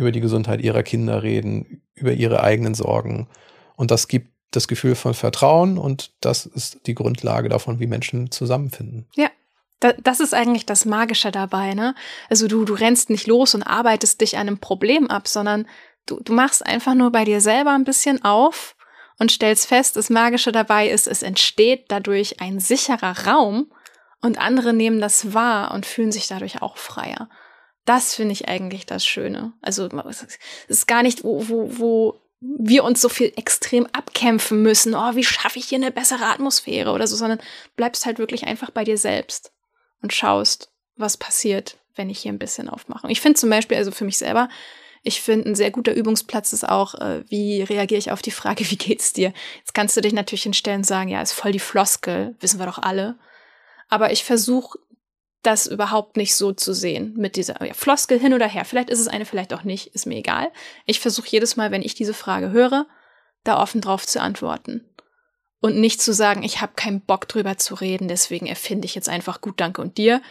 [0.00, 3.28] über die Gesundheit ihrer Kinder reden, über ihre eigenen Sorgen.
[3.76, 8.30] Und das gibt das Gefühl von Vertrauen und das ist die Grundlage davon, wie Menschen
[8.30, 9.06] zusammenfinden.
[9.14, 9.28] Ja.
[10.02, 11.94] Das ist eigentlich das Magische dabei, ne?
[12.28, 15.66] Also du, du rennst nicht los und arbeitest dich einem Problem ab, sondern
[16.04, 18.76] du, du machst einfach nur bei dir selber ein bisschen auf
[19.18, 23.72] und stellst fest, das Magische dabei ist, es entsteht dadurch ein sicherer Raum
[24.20, 27.30] und andere nehmen das wahr und fühlen sich dadurch auch freier.
[27.90, 29.52] Das finde ich eigentlich das Schöne.
[29.62, 30.24] Also es
[30.68, 34.94] ist gar nicht, wo, wo, wo wir uns so viel extrem abkämpfen müssen.
[34.94, 37.40] Oh, wie schaffe ich hier eine bessere Atmosphäre oder so, sondern
[37.74, 39.50] bleibst halt wirklich einfach bei dir selbst
[40.02, 43.10] und schaust, was passiert, wenn ich hier ein bisschen aufmache.
[43.10, 44.48] Ich finde zum Beispiel, also für mich selber,
[45.02, 48.64] ich finde, ein sehr guter Übungsplatz ist auch, äh, wie reagiere ich auf die Frage,
[48.70, 49.32] wie geht's dir?
[49.58, 52.66] Jetzt kannst du dich natürlich hinstellen und sagen, ja, ist voll die Floskel, wissen wir
[52.66, 53.18] doch alle.
[53.88, 54.78] Aber ich versuche
[55.42, 58.64] das überhaupt nicht so zu sehen mit dieser ja, Floskel hin oder her.
[58.64, 60.50] Vielleicht ist es eine, vielleicht auch nicht, ist mir egal.
[60.84, 62.86] Ich versuche jedes Mal, wenn ich diese Frage höre,
[63.44, 64.84] da offen drauf zu antworten.
[65.60, 69.08] Und nicht zu sagen, ich habe keinen Bock drüber zu reden, deswegen erfinde ich jetzt
[69.08, 70.22] einfach gut, danke und dir,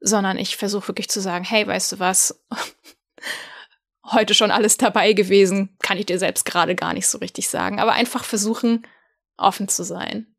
[0.00, 2.40] sondern ich versuche wirklich zu sagen, hey, weißt du was,
[4.04, 7.80] heute schon alles dabei gewesen, kann ich dir selbst gerade gar nicht so richtig sagen,
[7.80, 8.86] aber einfach versuchen,
[9.36, 10.29] offen zu sein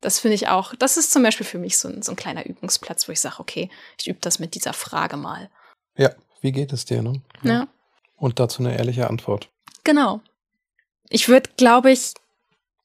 [0.00, 2.46] das finde ich auch, das ist zum Beispiel für mich so ein, so ein kleiner
[2.46, 5.50] Übungsplatz, wo ich sage, okay, ich übe das mit dieser Frage mal.
[5.96, 7.22] Ja, wie geht es dir, ne?
[7.42, 7.52] Ja.
[7.52, 7.68] ja.
[8.16, 9.50] Und dazu eine ehrliche Antwort.
[9.84, 10.20] Genau.
[11.08, 12.14] Ich würde, glaube ich,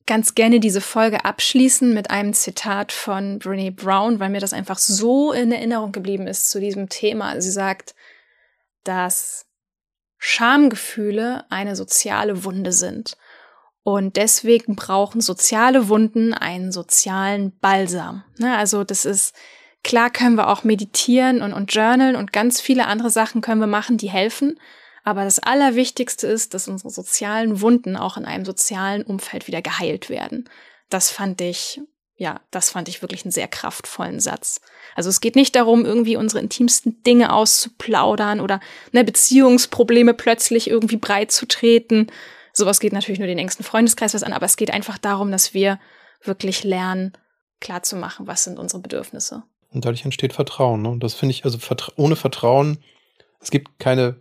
[0.06, 4.78] ganz gerne diese Folge abschließen mit einem Zitat von Brene Brown, weil mir das einfach
[4.78, 7.40] so in Erinnerung geblieben ist zu diesem Thema.
[7.42, 7.96] Sie sagt,
[8.84, 9.46] dass
[10.18, 13.18] Schamgefühle eine soziale Wunde sind
[13.84, 18.24] und deswegen brauchen soziale Wunden einen sozialen Balsam.
[18.38, 19.36] Ne, also das ist,
[19.84, 23.68] klar können wir auch meditieren und, und journalen und ganz viele andere Sachen können wir
[23.68, 24.60] machen, die helfen.
[25.04, 30.10] Aber das Allerwichtigste ist, dass unsere sozialen Wunden auch in einem sozialen Umfeld wieder geheilt
[30.10, 30.48] werden.
[30.90, 31.82] Das fand ich,
[32.18, 34.62] ja, das fand ich wirklich einen sehr kraftvollen Satz.
[34.96, 38.60] Also es geht nicht darum, irgendwie unsere intimsten Dinge auszuplaudern oder
[38.92, 42.12] ne, Beziehungsprobleme plötzlich irgendwie breit zu treten,
[42.54, 45.54] Sowas geht natürlich nur den engsten Freundeskreis was an, aber es geht einfach darum, dass
[45.54, 45.80] wir
[46.24, 47.14] wirklich lernen,
[47.60, 49.44] klarzumachen, was sind unsere Bedürfnisse.
[49.72, 50.82] Und dadurch entsteht Vertrauen.
[50.82, 50.90] Ne?
[50.90, 52.84] Und das finde ich, also vertra ohne Vertrauen,
[53.40, 54.16] es gibt keine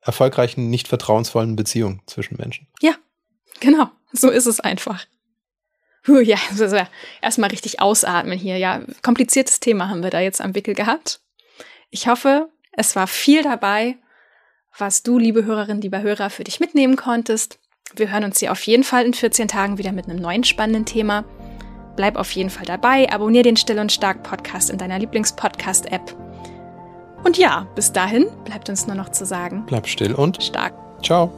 [0.00, 2.66] erfolgreichen, nicht vertrauensvollen Beziehungen zwischen Menschen.
[2.80, 2.94] Ja,
[3.60, 3.90] genau.
[4.12, 5.06] So ist es einfach.
[6.04, 6.76] Puh, ja, also
[7.20, 8.58] erstmal richtig ausatmen hier.
[8.58, 11.20] Ja, kompliziertes Thema haben wir da jetzt am Wickel gehabt.
[11.90, 13.96] Ich hoffe, es war viel dabei
[14.76, 17.58] was du, liebe Hörerin, lieber Hörer, für dich mitnehmen konntest.
[17.94, 20.84] Wir hören uns hier auf jeden Fall in 14 Tagen wieder mit einem neuen spannenden
[20.84, 21.24] Thema.
[21.96, 26.14] Bleib auf jeden Fall dabei, abonniere den Still und Stark Podcast in deiner Lieblingspodcast-App.
[27.24, 30.74] Und ja, bis dahin bleibt uns nur noch zu sagen: Bleib still und stark.
[31.02, 31.32] Ciao.